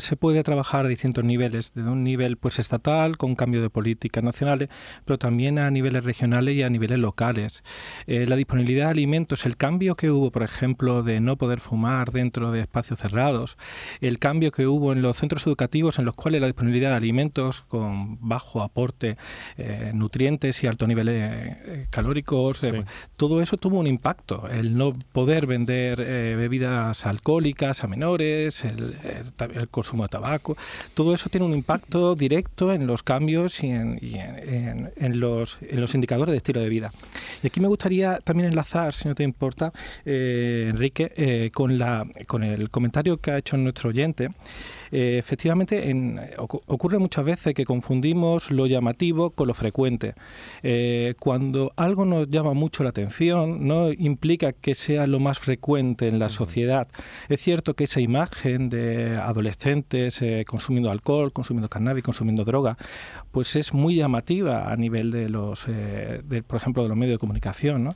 se 0.00 0.16
puede 0.16 0.42
trabajar 0.42 0.86
a 0.86 0.88
distintos 0.88 1.24
niveles, 1.24 1.72
desde 1.74 1.88
un 1.88 2.04
nivel 2.04 2.36
pues 2.36 2.58
estatal 2.58 3.16
con 3.16 3.34
cambio 3.34 3.62
de 3.62 3.70
políticas 3.70 4.24
nacionales, 4.24 4.68
pero 5.04 5.18
también 5.18 5.58
a 5.58 5.70
niveles 5.70 6.04
regionales 6.04 6.54
y 6.54 6.62
a 6.62 6.70
niveles 6.70 6.98
locales. 6.98 7.62
Eh, 8.06 8.26
la 8.26 8.36
disponibilidad 8.36 8.86
de 8.86 8.90
alimentos, 8.90 9.46
el 9.46 9.56
cambio 9.56 9.94
que 9.94 10.10
hubo, 10.10 10.30
por 10.30 10.42
ejemplo, 10.42 11.02
de 11.02 11.20
no 11.20 11.36
poder 11.36 11.60
fumar 11.60 12.10
dentro 12.10 12.52
de 12.52 12.60
espacios 12.60 12.98
cerrados, 12.98 13.56
el 14.00 14.18
cambio 14.18 14.52
que 14.52 14.66
hubo 14.66 14.92
en 14.92 15.02
los 15.02 15.16
centros 15.16 15.46
educativos 15.46 15.98
en 15.98 16.04
los 16.08 16.16
cuales 16.16 16.40
la 16.40 16.46
disponibilidad 16.46 16.90
de 16.90 16.96
alimentos 16.96 17.60
con 17.68 18.16
bajo 18.26 18.62
aporte 18.62 19.18
eh, 19.58 19.90
nutrientes 19.92 20.64
y 20.64 20.66
alto 20.66 20.86
nivel 20.86 21.08
eh, 21.10 21.86
calóricos, 21.90 22.64
eh, 22.64 22.84
todo 23.18 23.42
eso 23.42 23.58
tuvo 23.58 23.78
un 23.78 23.86
impacto. 23.86 24.48
El 24.48 24.78
no 24.78 24.90
poder 25.12 25.46
vender 25.46 25.98
bebidas 25.98 27.04
alcohólicas 27.04 27.84
a 27.84 27.88
menores, 27.88 28.64
el, 28.64 28.96
consumo 29.70 30.04
de 30.04 30.08
tabaco, 30.08 30.56
todo 30.94 31.14
eso 31.14 31.28
tiene 31.28 31.44
un 31.44 31.52
impacto 31.52 32.14
directo 32.14 32.72
en 32.72 32.86
los 32.86 33.02
cambios 33.02 33.62
y 33.62 33.68
en, 33.68 35.20
los, 35.20 35.58
en 35.60 35.80
los 35.80 35.94
indicadores 35.94 36.32
de 36.32 36.38
estilo 36.38 36.60
de 36.60 36.70
vida. 36.70 36.90
Y 37.42 37.48
aquí 37.48 37.60
me 37.60 37.68
gustaría 37.68 38.18
también 38.20 38.48
enlazar, 38.48 38.94
si 38.94 39.08
no 39.08 39.14
te 39.14 39.24
importa, 39.24 39.72
Enrique, 40.06 41.50
con, 41.52 41.78
la, 41.78 42.06
con 42.26 42.42
el 42.44 42.70
comentario 42.70 43.18
que 43.18 43.32
ha 43.32 43.38
hecho 43.38 43.58
nuestro 43.58 43.90
oyente. 43.90 44.30
Efectivamente, 44.90 45.90
en 45.90 46.20
ocurre 46.38 46.98
muchas 46.98 47.24
veces 47.24 47.54
que 47.54 47.64
confundimos 47.64 48.50
lo 48.50 48.66
llamativo 48.66 49.30
con 49.30 49.48
lo 49.48 49.54
frecuente. 49.54 50.14
Eh, 50.62 51.14
cuando 51.18 51.72
algo 51.76 52.04
nos 52.04 52.28
llama 52.28 52.54
mucho 52.54 52.82
la 52.82 52.90
atención, 52.90 53.66
no 53.66 53.92
implica 53.92 54.52
que 54.52 54.74
sea 54.74 55.06
lo 55.06 55.20
más 55.20 55.38
frecuente 55.38 56.08
en 56.08 56.18
la 56.18 56.28
sociedad. 56.28 56.88
Es 57.28 57.40
cierto 57.40 57.74
que 57.74 57.84
esa 57.84 58.00
imagen 58.00 58.68
de 58.68 59.16
adolescentes 59.16 60.22
eh, 60.22 60.44
consumiendo 60.46 60.90
alcohol, 60.90 61.32
consumiendo 61.32 61.68
cannabis, 61.68 62.04
consumiendo 62.04 62.44
droga, 62.44 62.76
pues 63.30 63.56
es 63.56 63.74
muy 63.74 63.96
llamativa 63.96 64.72
a 64.72 64.76
nivel 64.76 65.10
de 65.10 65.28
los, 65.28 65.64
eh, 65.68 66.22
por 66.46 66.56
ejemplo, 66.56 66.82
de 66.82 66.88
los 66.88 66.98
medios 66.98 67.14
de 67.14 67.18
comunicación, 67.18 67.84
¿no? 67.84 67.90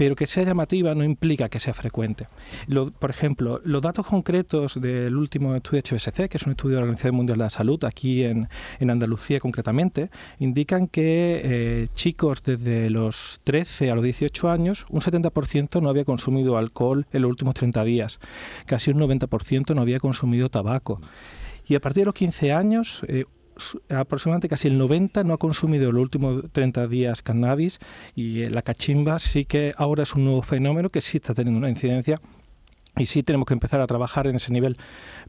Pero 0.00 0.16
que 0.16 0.26
sea 0.26 0.44
llamativa 0.44 0.94
no 0.94 1.04
implica 1.04 1.50
que 1.50 1.60
sea 1.60 1.74
frecuente. 1.74 2.26
por 2.98 3.10
ejemplo, 3.10 3.60
los 3.64 3.82
datos 3.82 4.06
concretos 4.06 4.80
del 4.80 5.14
último 5.14 5.54
estudio 5.54 5.82
HBSC, 5.82 6.26
que 6.30 6.38
es 6.38 6.46
un 6.46 6.52
estudio 6.52 6.76
de 6.76 6.80
la 6.80 6.84
Organización 6.84 7.16
Mundial 7.16 7.36
de 7.36 7.44
la 7.44 7.50
Salud, 7.50 7.84
aquí 7.84 8.24
en, 8.24 8.48
Andalucía 8.80 9.40
concretamente, 9.40 10.08
indican 10.38 10.88
que 10.88 11.42
eh, 11.44 11.88
chicos 11.92 12.42
desde 12.42 12.88
los 12.88 13.42
13 13.44 13.90
a 13.90 13.94
los 13.94 14.02
18 14.02 14.48
años, 14.48 14.86
un 14.88 15.02
70% 15.02 15.82
no 15.82 15.90
había 15.90 16.06
consumido 16.06 16.56
alcohol 16.56 17.06
en 17.12 17.20
los 17.20 17.28
últimos 17.28 17.54
30 17.54 17.84
días, 17.84 18.20
casi 18.64 18.92
un 18.92 19.00
90% 19.00 19.74
no 19.74 19.82
había 19.82 20.00
consumido 20.00 20.48
tabaco. 20.48 21.02
Y 21.66 21.74
a 21.74 21.80
partir 21.80 22.04
de 22.04 22.06
los 22.06 22.14
15 22.14 22.52
años, 22.52 23.02
eh, 23.06 23.26
aproximadamente 23.88 24.48
casi 24.48 24.68
el 24.68 24.78
90 24.78 25.24
no 25.24 25.34
ha 25.34 25.38
consumido 25.38 25.92
los 25.92 26.02
últimos 26.02 26.44
30 26.52 26.86
días 26.86 27.22
cannabis 27.22 27.78
y 28.14 28.44
la 28.46 28.62
cachimba 28.62 29.18
sí 29.18 29.44
que 29.44 29.72
ahora 29.76 30.02
es 30.02 30.14
un 30.14 30.24
nuevo 30.24 30.42
fenómeno 30.42 30.90
que 30.90 31.00
sí 31.00 31.18
está 31.18 31.34
teniendo 31.34 31.58
una 31.58 31.70
incidencia 31.70 32.20
y 33.00 33.06
sí 33.06 33.22
tenemos 33.22 33.46
que 33.46 33.54
empezar 33.54 33.80
a 33.80 33.86
trabajar 33.86 34.26
en 34.26 34.36
ese 34.36 34.52
nivel. 34.52 34.76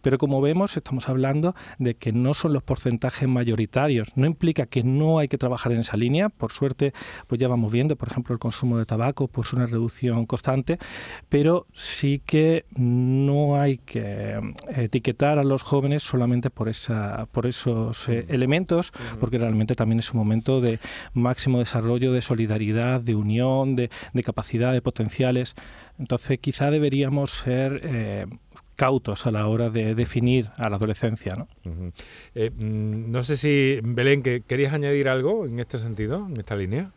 Pero 0.02 0.18
como 0.18 0.42
vemos, 0.42 0.76
estamos 0.78 1.10
hablando 1.10 1.56
de 1.80 1.96
que 1.96 2.12
no 2.12 2.34
son 2.34 2.54
los 2.54 2.64
porcentajes 2.64 3.28
mayoritarios. 3.28 4.10
No 4.16 4.26
implica 4.26 4.66
que 4.66 4.84
no 4.84 5.20
hay 5.20 5.28
que 5.28 5.38
trabajar 5.38 5.72
en 5.72 5.80
esa 5.80 5.96
línea. 5.96 6.30
Por 6.30 6.52
suerte, 6.52 6.94
pues 7.28 7.40
ya 7.40 7.48
vamos 7.48 7.72
viendo, 7.72 7.96
por 7.96 8.10
ejemplo, 8.10 8.34
el 8.34 8.40
consumo 8.40 8.78
de 8.78 8.86
tabaco, 8.86 9.28
pues 9.28 9.54
una 9.54 9.66
reducción 9.68 10.26
constante. 10.26 10.80
Pero 11.30 11.68
sí 11.74 12.22
que 12.26 12.66
no 12.76 13.60
hay 13.60 13.78
que 13.78 14.02
eh, 14.02 14.40
etiquetar 14.76 15.40
a 15.40 15.44
los 15.44 15.62
jóvenes 15.62 16.04
solamente 16.04 16.50
por, 16.50 16.68
esa, 16.70 17.28
por 17.32 17.46
esos 17.46 18.10
eh, 18.10 18.26
elementos, 18.30 18.92
porque 19.20 19.38
realmente 19.38 19.76
también 19.76 20.00
es 20.00 20.12
un 20.12 20.20
momento 20.20 20.60
de 20.60 20.80
máximo 21.14 21.60
desarrollo, 21.60 22.12
de 22.12 22.22
solidaridad, 22.22 23.00
de 23.02 23.16
unión, 23.16 23.76
de, 23.76 23.90
de 24.14 24.24
capacidad, 24.24 24.74
de 24.74 24.82
potenciales. 24.82 25.56
Entonces, 26.00 26.40
quizá 26.40 26.72
deberíamos 26.72 27.32
ser 27.32 27.82
eh, 27.84 28.26
cautos 28.76 29.28
a 29.28 29.32
la 29.32 29.48
hora 29.48 29.70
de 29.70 29.94
definir 29.94 30.50
a 30.58 30.70
la 30.70 30.78
adolescencia. 30.78 31.36
¿no? 31.36 31.48
Eh, 32.34 32.50
mm, 32.50 33.12
no 33.12 33.24
sé 33.24 33.38
si, 33.38 33.80
Belén, 33.84 34.24
que 34.24 34.42
querías 34.42 34.74
añadir 34.74 35.08
algo 35.08 35.46
en 35.46 35.60
este 35.60 35.78
sentido, 35.78 36.28
en 36.28 36.38
esta 36.38 36.56
línea. 36.56 36.92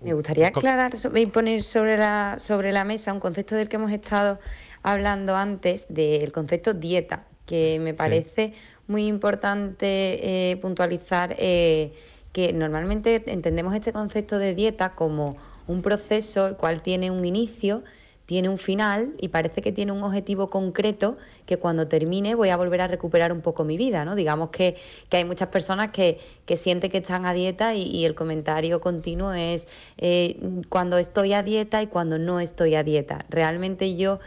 Me 0.00 0.12
gustaría 0.12 0.48
aclarar 0.48 0.92
y 1.14 1.26
poner 1.26 1.62
sobre 1.62 1.96
la, 1.96 2.36
sobre 2.38 2.72
la 2.72 2.84
mesa 2.84 3.12
un 3.12 3.20
concepto 3.20 3.54
del 3.54 3.68
que 3.68 3.76
hemos 3.76 3.92
estado 3.92 4.38
hablando 4.82 5.34
antes, 5.34 5.86
del 5.88 6.30
concepto 6.30 6.74
dieta, 6.74 7.24
que 7.46 7.78
me 7.80 7.94
parece 7.94 8.52
muy 8.86 9.06
importante 9.06 10.50
eh, 10.50 10.56
puntualizar 10.56 11.34
eh, 11.38 11.92
que 12.32 12.52
normalmente 12.52 13.22
entendemos 13.26 13.74
este 13.74 13.92
concepto 13.92 14.38
de 14.38 14.54
dieta 14.54 14.94
como 14.94 15.36
un 15.66 15.82
proceso 15.82 16.46
el 16.46 16.56
cual 16.56 16.82
tiene 16.82 17.10
un 17.10 17.24
inicio, 17.24 17.82
tiene 18.26 18.48
un 18.48 18.58
final 18.58 19.12
y 19.20 19.28
parece 19.28 19.60
que 19.60 19.70
tiene 19.70 19.92
un 19.92 20.02
objetivo 20.02 20.48
concreto 20.48 21.18
que 21.44 21.58
cuando 21.58 21.88
termine 21.88 22.34
voy 22.34 22.48
a 22.48 22.56
volver 22.56 22.80
a 22.80 22.88
recuperar 22.88 23.32
un 23.32 23.42
poco 23.42 23.64
mi 23.64 23.76
vida, 23.76 24.04
¿no? 24.04 24.14
Digamos 24.14 24.48
que, 24.50 24.76
hay 25.10 25.24
muchas 25.24 25.48
personas 25.48 25.90
que, 25.90 26.18
sienten 26.56 26.90
que 26.90 26.98
están 26.98 27.26
a 27.26 27.34
dieta 27.34 27.74
y, 27.74 28.04
el 28.04 28.14
comentario 28.14 28.80
continuo 28.80 29.32
es 29.34 29.68
eh, 29.98 30.38
cuando 30.70 30.96
estoy 30.96 31.34
a 31.34 31.42
dieta 31.42 31.82
y 31.82 31.86
cuando 31.86 32.18
no 32.18 32.40
estoy 32.40 32.74
a 32.76 32.82
dieta. 32.82 33.26
Realmente 33.28 33.94
yo 33.94 34.20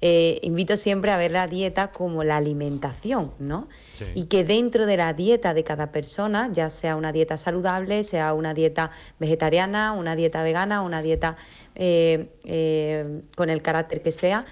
eh, 0.00 0.38
invito 0.42 0.76
siempre 0.76 1.10
a 1.12 1.16
ver 1.16 1.30
la 1.30 1.46
dieta 1.46 1.88
como 1.88 2.24
la 2.24 2.36
alimentación, 2.36 3.32
¿no? 3.38 3.66
Y 4.14 4.24
que 4.24 4.44
dentro 4.44 4.86
de 4.86 4.96
la 4.96 5.14
dieta 5.14 5.54
de 5.54 5.64
cada 5.64 5.92
persona, 5.92 6.50
ya 6.52 6.68
sea 6.68 6.96
una 6.96 7.12
dieta 7.12 7.36
saludable, 7.36 8.04
sea 8.04 8.34
una 8.34 8.54
dieta 8.54 8.90
vegetariana, 9.18 9.92
una 9.92 10.16
dieta 10.16 10.42
vegana, 10.42 10.82
una 10.82 11.00
dieta 11.00 11.36
eh, 11.74 12.28
eh, 12.44 13.22
con 13.36 13.50
el 13.50 13.62
carácter 13.62 14.02
que 14.02 14.12
sea, 14.12 14.46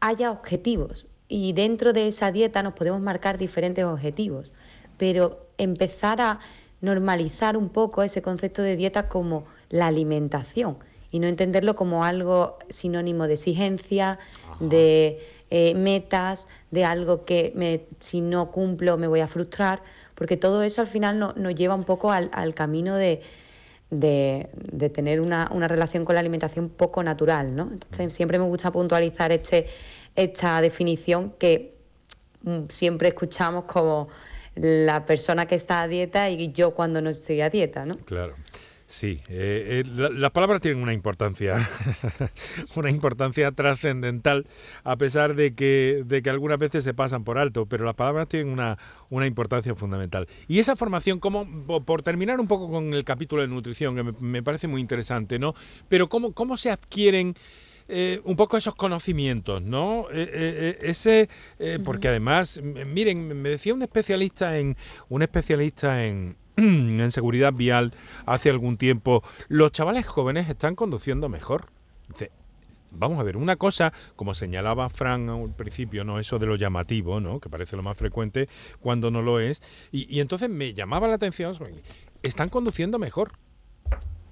haya 0.00 0.30
objetivos. 0.30 1.08
Y 1.28 1.52
dentro 1.52 1.92
de 1.92 2.08
esa 2.08 2.32
dieta 2.32 2.62
nos 2.62 2.74
podemos 2.74 3.00
marcar 3.00 3.38
diferentes 3.38 3.84
objetivos. 3.84 4.52
Pero 4.96 5.46
empezar 5.56 6.20
a 6.20 6.40
normalizar 6.80 7.56
un 7.56 7.68
poco 7.68 8.02
ese 8.02 8.22
concepto 8.22 8.62
de 8.62 8.76
dieta 8.76 9.08
como 9.08 9.44
la 9.70 9.86
alimentación 9.86 10.78
y 11.10 11.18
no 11.18 11.26
entenderlo 11.26 11.74
como 11.76 12.04
algo 12.04 12.58
sinónimo 12.68 13.26
de 13.26 13.34
exigencia, 13.34 14.18
de 14.60 15.18
eh, 15.50 15.74
metas, 15.74 16.48
de 16.70 16.84
algo 16.84 17.24
que 17.24 17.52
me, 17.54 17.82
si 18.00 18.20
no 18.20 18.50
cumplo 18.50 18.98
me 18.98 19.06
voy 19.06 19.20
a 19.20 19.28
frustrar, 19.28 19.82
porque 20.14 20.36
todo 20.36 20.62
eso 20.62 20.82
al 20.82 20.88
final 20.88 21.18
nos 21.18 21.54
lleva 21.54 21.74
un 21.74 21.84
poco 21.84 22.12
al, 22.12 22.54
camino 22.54 22.96
de, 22.96 23.22
de, 23.90 24.90
tener 24.90 25.20
una, 25.20 25.48
una, 25.52 25.68
relación 25.68 26.04
con 26.04 26.16
la 26.16 26.20
alimentación 26.20 26.68
poco 26.68 27.02
natural. 27.02 27.54
¿no? 27.54 27.70
Entonces 27.72 28.14
siempre 28.14 28.38
me 28.38 28.44
gusta 28.44 28.70
puntualizar 28.70 29.32
este, 29.32 29.68
esta 30.16 30.60
definición 30.60 31.32
que 31.38 31.76
mm, 32.42 32.64
siempre 32.68 33.08
escuchamos 33.08 33.64
como 33.64 34.08
la 34.56 35.06
persona 35.06 35.46
que 35.46 35.54
está 35.54 35.82
a 35.82 35.88
dieta 35.88 36.28
y 36.28 36.52
yo 36.52 36.72
cuando 36.74 37.00
no 37.00 37.10
estoy 37.10 37.40
a 37.40 37.48
dieta. 37.48 37.86
¿no? 37.86 37.96
Claro. 37.98 38.34
Sí, 38.88 39.20
eh, 39.28 39.84
eh 39.84 40.10
las 40.14 40.30
palabras 40.30 40.62
tienen 40.62 40.82
una 40.82 40.94
importancia, 40.94 41.68
una 42.76 42.88
importancia 42.88 43.52
trascendental, 43.52 44.46
a 44.82 44.96
pesar 44.96 45.34
de 45.34 45.54
que, 45.54 46.04
de 46.06 46.22
que 46.22 46.30
algunas 46.30 46.58
veces 46.58 46.84
se 46.84 46.94
pasan 46.94 47.22
por 47.22 47.36
alto, 47.36 47.66
pero 47.66 47.84
las 47.84 47.94
palabras 47.94 48.28
tienen 48.28 48.48
una, 48.48 48.78
una 49.10 49.26
importancia 49.26 49.74
fundamental. 49.74 50.26
Y 50.48 50.58
esa 50.58 50.74
formación, 50.74 51.20
como 51.20 51.46
por 51.84 52.02
terminar 52.02 52.40
un 52.40 52.48
poco 52.48 52.70
con 52.70 52.94
el 52.94 53.04
capítulo 53.04 53.42
de 53.42 53.48
nutrición, 53.48 53.94
que 53.94 54.02
me, 54.24 54.42
parece 54.42 54.68
muy 54.68 54.80
interesante, 54.80 55.38
¿no? 55.38 55.54
Pero 55.90 56.08
cómo, 56.08 56.32
cómo 56.32 56.56
se 56.56 56.70
adquieren 56.70 57.34
eh, 57.88 58.22
un 58.24 58.36
poco 58.36 58.56
esos 58.56 58.74
conocimientos, 58.74 59.60
¿no? 59.60 60.06
Eh, 60.10 60.78
ese, 60.80 61.28
porque 61.84 62.08
además, 62.08 62.58
miren, 62.62 63.42
me 63.42 63.50
decía 63.50 63.74
un 63.74 63.82
especialista 63.82 64.56
en 64.56 64.78
un 65.10 65.20
especialista 65.20 66.06
en 66.06 66.38
en 67.02 67.12
seguridad 67.12 67.52
vial 67.52 67.92
hace 68.26 68.50
algún 68.50 68.76
tiempo, 68.76 69.22
los 69.48 69.70
chavales 69.70 70.06
jóvenes 70.06 70.48
están 70.48 70.74
conduciendo 70.74 71.28
mejor. 71.28 71.66
vamos 72.90 73.20
a 73.20 73.22
ver, 73.22 73.36
una 73.36 73.54
cosa, 73.54 73.92
como 74.16 74.34
señalaba 74.34 74.90
Fran 74.90 75.28
al 75.28 75.54
principio, 75.54 76.02
¿no? 76.02 76.18
Eso 76.18 76.40
de 76.40 76.46
lo 76.46 76.56
llamativo, 76.56 77.20
¿no? 77.20 77.38
Que 77.38 77.48
parece 77.48 77.76
lo 77.76 77.84
más 77.84 77.96
frecuente 77.96 78.48
cuando 78.80 79.10
no 79.12 79.22
lo 79.22 79.38
es. 79.38 79.62
Y, 79.92 80.18
entonces 80.18 80.50
me 80.50 80.74
llamaba 80.74 81.06
la 81.06 81.14
atención, 81.14 81.54
están 82.24 82.48
conduciendo 82.48 82.98
mejor. 82.98 83.32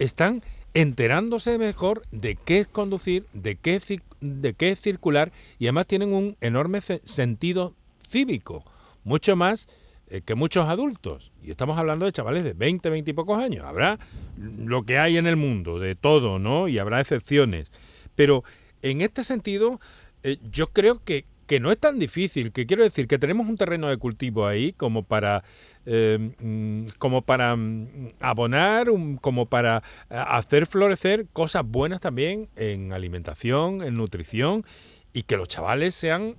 Están 0.01 0.43
enterándose 0.75 1.59
mejor 1.59 2.03
de 2.11 2.35
qué 2.35 2.59
es 2.59 2.67
conducir, 2.67 3.25
de 3.33 3.55
qué, 3.57 3.81
de 4.21 4.55
qué 4.55 4.73
es 4.73 4.81
circular 4.81 5.33
y 5.59 5.67
además 5.67 5.87
tienen 5.87 6.13
un 6.13 6.37
enorme 6.41 6.81
sentido 7.05 7.75
cívico, 8.07 8.65
mucho 9.05 9.37
más 9.37 9.69
eh, 10.09 10.21
que 10.25 10.37
muchos 10.37 10.69
adultos. 10.69 11.33
Y 11.43 11.51
estamos 11.51 11.77
hablando 11.79 12.05
de 12.05 12.13
chavales 12.13 12.45
de 12.45 12.53
20, 12.53 12.91
20 12.91 13.11
y 13.11 13.15
pocos 13.15 13.41
años. 13.41 13.65
Habrá 13.65 13.99
lo 14.37 14.85
que 14.85 14.99
hay 14.99 15.17
en 15.17 15.27
el 15.27 15.35
mundo, 15.37 15.81
de 15.81 15.97
todo, 15.97 16.39
¿no? 16.39 16.69
Y 16.69 16.79
habrá 16.79 17.01
excepciones. 17.01 17.73
Pero 18.15 18.45
en 18.83 19.01
este 19.01 19.25
sentido, 19.25 19.81
eh, 20.23 20.39
yo 20.49 20.69
creo 20.69 21.03
que, 21.03 21.25
que 21.49 21.59
no 21.59 21.73
es 21.73 21.79
tan 21.79 21.99
difícil, 21.99 22.53
que 22.53 22.67
quiero 22.67 22.85
decir 22.85 23.09
que 23.09 23.19
tenemos 23.19 23.49
un 23.49 23.57
terreno 23.57 23.89
de 23.89 23.97
cultivo 23.97 24.47
ahí 24.47 24.73
como 24.73 25.03
para, 25.03 25.43
eh, 25.87 26.19
mm, 26.39 26.85
como 26.99 27.23
para 27.23 27.57
mm, 27.57 28.13
abonar, 28.21 28.87
como 29.21 29.47
para 29.47 29.83
hacer 30.09 30.69
florecer 30.69 31.27
cosas 31.33 31.65
buenas 31.67 32.01
también 32.01 32.49
en 32.55 32.93
alimentación, 32.93 33.83
en 33.83 33.97
nutrición, 33.97 34.65
y 35.13 35.25
que 35.25 35.37
los 35.37 35.49
chavales 35.49 35.97
sean 35.97 36.37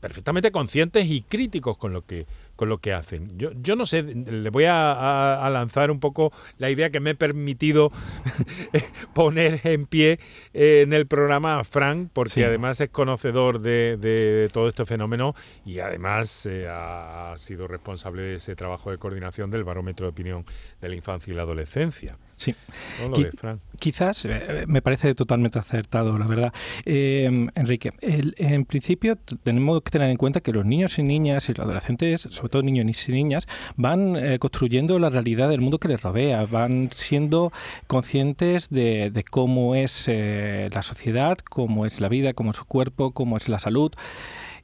perfectamente 0.00 0.50
conscientes 0.50 1.06
y 1.06 1.22
críticos 1.22 1.76
con 1.76 1.92
lo 1.92 2.04
que 2.04 2.26
con 2.56 2.70
lo 2.70 2.78
que 2.78 2.92
hacen. 2.92 3.38
Yo, 3.38 3.50
yo 3.62 3.76
no 3.76 3.86
sé, 3.86 4.02
le 4.02 4.50
voy 4.50 4.64
a, 4.66 5.48
lanzar 5.52 5.90
un 5.90 6.00
poco 6.00 6.32
la 6.58 6.70
idea 6.70 6.90
que 6.90 7.00
me 7.00 7.10
he 7.10 7.14
permitido 7.14 7.92
poner 9.14 9.60
en 9.64 9.86
pie 9.86 10.18
eh, 10.54 10.80
en 10.82 10.92
el 10.92 11.06
programa 11.06 11.60
a 11.60 11.64
Frank, 11.64 12.08
porque 12.12 12.44
además 12.44 12.80
es 12.80 12.88
conocedor 12.88 13.60
de, 13.60 14.48
todo 14.52 14.68
este 14.68 14.86
fenómeno 14.86 15.34
y 15.64 15.78
además 15.78 16.46
eh, 16.46 16.66
ha 16.68 17.34
sido 17.36 17.68
responsable 17.68 18.22
de 18.22 18.34
ese 18.36 18.56
trabajo 18.56 18.90
de 18.90 18.98
coordinación 18.98 19.50
del 19.50 19.64
barómetro 19.64 20.06
de 20.06 20.10
opinión 20.10 20.44
de 20.80 20.88
la 20.88 20.94
infancia 20.96 21.32
y 21.32 21.36
la 21.36 21.42
adolescencia. 21.42 22.16
Sí. 22.36 22.54
Quizás 23.78 24.26
eh, 24.26 24.64
me 24.66 24.82
parece 24.82 25.14
totalmente 25.14 25.58
acertado, 25.58 26.18
la 26.18 26.26
verdad. 26.26 26.52
Eh, 26.84 27.48
Enrique, 27.54 27.92
en 28.00 28.64
principio 28.66 29.16
tenemos 29.42 29.82
que 29.82 29.90
tener 29.90 30.10
en 30.10 30.16
cuenta 30.16 30.40
que 30.40 30.52
los 30.52 30.64
niños 30.66 30.98
y 30.98 31.02
niñas 31.02 31.48
y 31.48 31.54
los 31.54 31.64
adolescentes, 31.64 32.28
sobre 32.30 32.50
todo 32.50 32.62
niños 32.62 33.08
y 33.08 33.12
niñas, 33.12 33.46
van 33.76 34.16
eh, 34.16 34.38
construyendo 34.38 34.98
la 34.98 35.08
realidad 35.08 35.48
del 35.48 35.62
mundo 35.62 35.78
que 35.78 35.88
les 35.88 36.02
rodea, 36.02 36.44
van 36.44 36.90
siendo 36.92 37.52
conscientes 37.86 38.68
de, 38.68 39.10
de 39.10 39.24
cómo 39.24 39.74
es 39.74 40.08
la 40.08 40.82
sociedad, 40.82 41.38
cómo 41.38 41.86
es 41.86 42.00
la 42.00 42.08
vida, 42.08 42.34
cómo 42.34 42.50
es 42.50 42.56
su 42.56 42.66
cuerpo, 42.66 43.12
cómo 43.12 43.36
es 43.36 43.48
la 43.48 43.58
salud. 43.58 43.92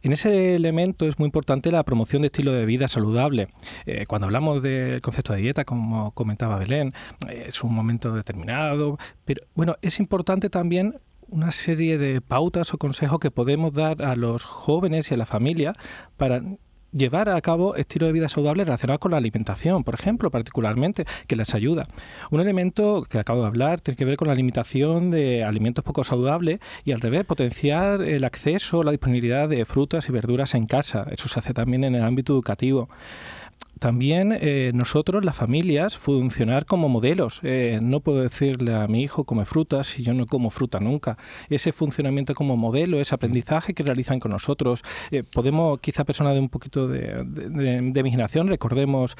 En 0.03 0.13
ese 0.13 0.57
elemento 0.57 1.07
es 1.07 1.19
muy 1.19 1.27
importante 1.27 1.71
la 1.71 1.85
promoción 1.85 2.23
de 2.23 2.27
estilo 2.27 2.53
de 2.53 2.67
vida 2.67 2.89
saludable. 2.89 3.49
Eh, 3.87 4.05
cuando 4.07 4.27
hablamos 4.27 4.63
del 4.63 5.01
concepto 5.01 5.33
de 5.33 5.41
dieta, 5.41 5.65
como 5.65 6.11
comentaba 6.13 6.59
Belén, 6.59 6.93
eh, 7.29 7.47
es 7.49 7.63
un 7.63 7.73
momento 7.73 8.13
determinado, 8.13 8.99
pero 9.25 9.45
bueno, 9.55 9.77
es 9.81 10.01
importante 10.01 10.51
también 10.51 10.99
una 11.29 11.53
serie 11.53 11.99
de 11.99 12.21
pautas 12.21 12.75
o 12.75 12.79
consejos 12.79 13.21
que 13.21 13.31
podemos 13.31 13.73
dar 13.73 14.03
a 14.03 14.17
los 14.17 14.45
jóvenes 14.45 15.11
y 15.11 15.15
a 15.15 15.17
la 15.17 15.25
familia 15.25 15.75
para 16.17 16.43
llevar 16.93 17.29
a 17.29 17.41
cabo 17.41 17.75
estilo 17.75 18.07
de 18.07 18.13
vida 18.13 18.29
saludable 18.29 18.65
relacionado 18.65 18.99
con 18.99 19.11
la 19.11 19.17
alimentación, 19.17 19.85
por 19.85 19.95
ejemplo, 19.95 20.31
particularmente, 20.31 21.05
que 21.27 21.37
les 21.37 21.55
ayuda. 21.55 21.87
Un 22.31 22.41
elemento 22.41 23.07
que 23.09 23.19
acabo 23.19 23.43
de 23.43 23.49
hablar 23.49 23.81
tiene 23.81 23.97
que 23.97 24.05
ver 24.05 24.17
con 24.17 24.29
la 24.29 24.35
limitación 24.35 25.11
de 25.11 25.45
alimentos 25.45 25.85
poco 25.85 26.05
saludables 26.05 26.61
y 26.85 26.93
al 26.93 27.01
revés, 27.01 27.25
potenciar 27.25 28.03
el 28.03 28.25
acceso, 28.25 28.83
la 28.83 28.91
disponibilidad 28.91 29.49
de 29.49 29.65
frutas 29.65 30.09
y 30.09 30.13
verduras 30.13 30.55
en 30.55 30.67
casa. 30.67 31.07
Eso 31.11 31.29
se 31.29 31.39
hace 31.39 31.55
también 31.55 31.85
en 31.85 31.95
el 31.95 32.03
ámbito 32.03 32.33
educativo 32.33 32.89
también 33.83 34.33
eh, 34.41 34.71
nosotros, 34.73 35.25
las 35.25 35.35
familias, 35.35 35.99
funcionar 35.99 36.67
como 36.67 36.89
modelos. 36.89 37.41
Eh, 37.43 37.81
no 37.83 37.99
puedo 37.99 38.23
decirle 38.23 38.77
a 38.77 38.87
mi 38.87 39.03
hijo 39.03 39.25
come 39.25 39.45
fruta 39.45 39.83
si 39.83 40.05
yo 40.05 40.15
no 40.15 40.27
como 40.27 40.51
fruta 40.51 40.79
nunca. 40.79 41.19
Ese 41.51 41.73
funcionamiento 41.73 42.33
como 42.37 42.57
modelo, 42.57 43.01
ese 43.01 43.17
aprendizaje 43.17 43.75
que 43.75 43.83
realizan 43.83 44.21
con 44.21 44.31
nosotros. 44.31 44.85
Eh, 45.11 45.25
podemos, 45.25 45.81
quizá 45.81 46.05
personas 46.05 46.35
de 46.35 46.39
un 46.39 46.49
poquito 46.49 46.87
de, 46.87 47.25
de, 47.25 48.03
mi 48.05 48.11
generación, 48.13 48.47
recordemos 48.47 49.17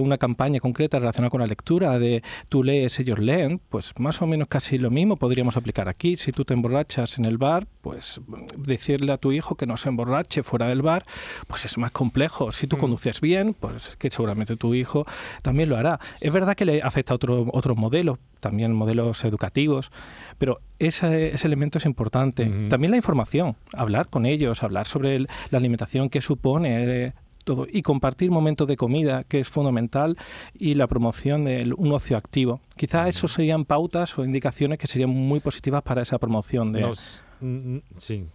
una 0.00 0.16
campaña 0.16 0.60
concreta 0.60 0.98
relacionada 0.98 1.28
con 1.28 1.42
la 1.42 1.46
lectura 1.46 1.98
de 1.98 2.22
tú 2.48 2.64
lees, 2.64 2.98
ellos 2.98 3.18
leen, 3.18 3.60
pues 3.68 3.92
más 3.98 4.22
o 4.22 4.26
menos 4.26 4.48
casi 4.48 4.78
lo 4.78 4.90
mismo 4.90 5.16
podríamos 5.16 5.58
aplicar 5.58 5.90
aquí. 5.90 6.16
Si 6.16 6.32
tú 6.32 6.46
te 6.46 6.54
emborrachas 6.54 7.18
en 7.18 7.26
el 7.26 7.36
bar, 7.36 7.66
pues 7.82 8.22
decirle 8.56 9.12
a 9.12 9.18
tu 9.18 9.32
hijo 9.32 9.56
que 9.56 9.66
no 9.66 9.76
se 9.76 9.90
emborrache 9.90 10.42
fuera 10.42 10.68
del 10.68 10.80
bar, 10.80 11.04
pues 11.46 11.66
es 11.66 11.76
más 11.76 11.90
complejo. 11.90 12.50
Si 12.50 12.66
tú 12.66 12.76
mm. 12.76 12.80
conduces 12.80 13.20
bien, 13.20 13.52
pues 13.52 13.94
que 13.98 14.05
seguramente 14.10 14.56
tu 14.56 14.74
hijo 14.74 15.04
también 15.42 15.68
lo 15.68 15.76
hará. 15.76 16.00
Es 16.20 16.32
verdad 16.32 16.54
que 16.54 16.64
le 16.64 16.82
afecta 16.82 17.14
a 17.14 17.16
otro, 17.16 17.46
otros 17.52 17.76
modelos, 17.76 18.18
también 18.40 18.72
modelos 18.72 19.24
educativos, 19.24 19.90
pero 20.38 20.60
ese, 20.78 21.34
ese 21.34 21.46
elemento 21.46 21.78
es 21.78 21.86
importante. 21.86 22.46
También 22.68 22.90
la 22.90 22.96
información, 22.96 23.56
hablar 23.72 24.08
con 24.08 24.26
ellos, 24.26 24.62
hablar 24.62 24.86
sobre 24.86 25.20
la 25.20 25.28
alimentación 25.52 26.08
que 26.08 26.20
supone. 26.20 27.12
todo. 27.44 27.66
Y 27.72 27.82
compartir 27.82 28.32
momentos 28.32 28.66
de 28.66 28.76
comida, 28.76 29.22
que 29.22 29.38
es 29.38 29.48
fundamental, 29.48 30.16
y 30.52 30.74
la 30.74 30.88
promoción 30.88 31.44
de 31.44 31.72
un 31.76 31.92
ocio 31.92 32.16
activo. 32.16 32.60
Quizás 32.76 33.08
eso 33.08 33.28
serían 33.28 33.64
pautas 33.64 34.18
o 34.18 34.24
indicaciones 34.24 34.78
que 34.80 34.88
serían 34.88 35.10
muy 35.10 35.38
positivas 35.38 35.82
para 35.82 36.02
esa 36.02 36.18
promoción 36.18 36.72
de... 36.72 36.92
Mm, 37.40 37.76
mm, 37.76 37.82
sí, 37.98 38.26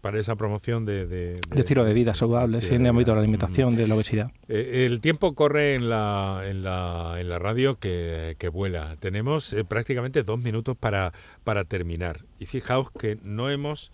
para 0.00 0.18
esa 0.18 0.36
promoción 0.36 0.84
de... 0.84 1.06
De, 1.06 1.40
estilo 1.54 1.84
de 1.84 1.92
vida 1.92 2.14
saludable, 2.14 2.58
en 2.58 2.82
el 2.82 2.86
ámbito 2.88 3.12
de 3.12 3.16
la 3.16 3.20
alimentación, 3.20 3.76
de 3.76 3.86
la 3.86 3.94
obesidad. 3.94 4.30
Eh, 4.48 4.86
el 4.86 5.00
tiempo 5.00 5.34
corre 5.34 5.74
en 5.74 5.88
la, 5.88 6.42
en 6.46 6.62
la, 6.62 7.16
en 7.18 7.28
la 7.28 7.38
radio 7.38 7.78
que, 7.78 8.50
vuela. 8.52 8.96
Tenemos 8.98 9.52
eh, 9.52 9.64
prácticamente 9.64 10.22
dos 10.22 10.40
minutos 10.40 10.76
para, 10.76 11.12
para 11.44 11.64
terminar. 11.64 12.24
Y 12.38 12.46
fijaos 12.46 12.90
que 12.90 13.18
no 13.22 13.50
hemos 13.50 13.92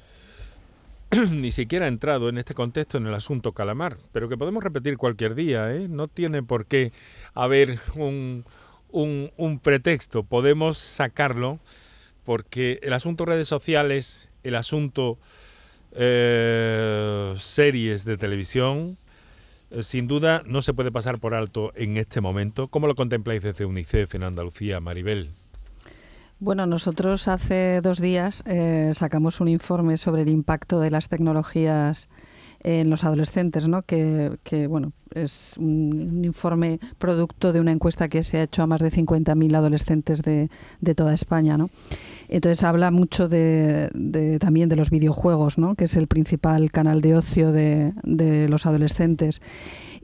ni 1.30 1.51
siquiera 1.51 1.87
entrado 1.87 2.28
en 2.28 2.39
este 2.39 2.55
contexto 2.55 2.99
en 2.99 3.07
el 3.07 3.14
asunto 3.14 3.53
calamar, 3.53 3.99
pero 4.12 4.28
que 4.28 4.39
podemos 4.39 4.64
repetir 4.64 4.97
cualquier 4.97 5.35
día. 5.35 5.74
¿eh? 5.74 5.89
No 5.89 6.09
tiene 6.09 6.43
por 6.43 6.66
qué 6.66 6.93
haber 7.35 7.78
un, 7.95 8.45
un, 8.91 9.30
un 9.37 9.59
pretexto. 9.59 10.22
Podemos 10.22 10.78
sacarlo 10.78 11.59
porque 12.24 12.80
el 12.82 12.95
asunto 12.95 13.26
redes 13.26 13.49
sociales, 13.49 14.30
el 14.43 14.55
asunto 14.55 15.18
eh, 15.95 17.35
series 17.39 18.05
de 18.05 18.17
televisión, 18.17 18.99
eh, 19.71 19.83
sin 19.83 20.07
duda 20.07 20.43
no 20.47 20.63
se 20.63 20.75
puede 20.75 20.93
pasar 20.93 21.19
por 21.19 21.35
alto 21.35 21.73
en 21.75 21.97
este 21.97 22.21
momento. 22.21 22.69
¿Cómo 22.69 22.87
lo 22.87 22.95
contempláis 22.95 23.43
desde 23.43 23.65
UNICEF 23.65 24.15
en 24.15 24.25
Andalucía, 24.25 24.81
Maribel? 24.81 25.31
Bueno, 26.41 26.67
nosotros 26.67 27.29
hace 27.29 27.81
dos 27.81 28.01
días 28.01 28.43
eh, 28.47 28.91
sacamos 28.93 29.41
un 29.41 29.49
informe 29.49 29.97
sobre 29.97 30.23
el 30.23 30.29
impacto 30.29 30.81
de 30.81 30.91
las 30.91 31.09
tecnologías 31.09 32.09
en 32.65 32.89
los 32.89 33.05
adolescentes, 33.05 33.69
¿no? 33.69 33.83
que, 33.83 34.67
bueno, 34.69 34.93
es 35.15 35.55
un, 35.59 36.25
informe 36.25 36.81
producto 36.99 37.53
de 37.53 37.61
una 37.61 37.73
encuesta 37.73 38.09
que 38.09 38.25
se 38.25 38.39
ha 38.39 38.43
hecho 38.43 38.62
a 38.62 38.67
más 38.67 38.81
de 38.81 38.91
50.000 38.91 39.55
adolescentes 39.55 40.23
de, 40.23 40.49
de, 40.81 40.95
toda 40.95 41.12
España. 41.12 41.59
¿no? 41.59 41.69
Entonces 42.29 42.65
habla 42.65 42.91
mucho 42.91 43.29
de, 43.29 43.91
también 44.41 44.71
de 44.71 44.77
los 44.77 44.91
videojuegos, 44.91 45.59
¿no? 45.59 45.75
que 45.75 45.85
es 45.85 45.97
el 45.97 46.09
principal 46.09 46.71
canal 46.73 47.03
de 47.03 47.17
ocio 47.17 47.53
de, 47.53 47.93
de 48.03 48.49
los 48.49 48.65
adolescentes 48.65 49.43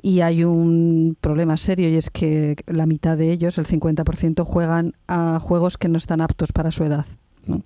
y 0.02 0.20
hay 0.20 0.44
un 0.44 1.16
problema 1.20 1.56
serio 1.56 1.88
y 1.88 1.96
es 1.96 2.10
que 2.10 2.56
la 2.66 2.86
mitad 2.86 3.16
de 3.16 3.32
ellos, 3.32 3.58
el 3.58 3.66
50%, 3.66 4.44
juegan 4.44 4.94
a 5.08 5.40
juegos 5.40 5.78
que 5.78 5.88
no 5.88 5.98
están 5.98 6.20
aptos 6.20 6.52
para 6.52 6.70
su 6.70 6.84
edad. 6.84 7.06
¿no? 7.46 7.62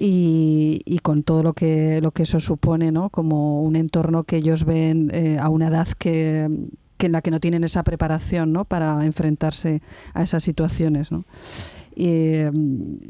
Y, 0.00 1.00
con 1.02 1.24
todo 1.24 1.42
lo 1.42 1.54
que, 1.54 2.00
lo 2.00 2.12
que 2.12 2.22
eso 2.22 2.38
supone, 2.38 2.92
¿no? 2.92 3.10
como 3.10 3.62
un 3.62 3.74
entorno 3.74 4.22
que 4.22 4.36
ellos 4.36 4.64
ven 4.64 5.10
eh, 5.12 5.38
a 5.40 5.48
una 5.48 5.68
edad 5.68 5.88
que, 5.98 6.48
en 6.98 7.12
la 7.12 7.20
que 7.20 7.32
no 7.32 7.40
tienen 7.40 7.64
esa 7.64 7.82
preparación 7.82 8.52
¿no? 8.52 8.64
para 8.64 9.04
enfrentarse 9.04 9.82
a 10.14 10.22
esas 10.22 10.44
situaciones. 10.44 11.10
¿no? 11.10 11.24
Y 11.96 12.44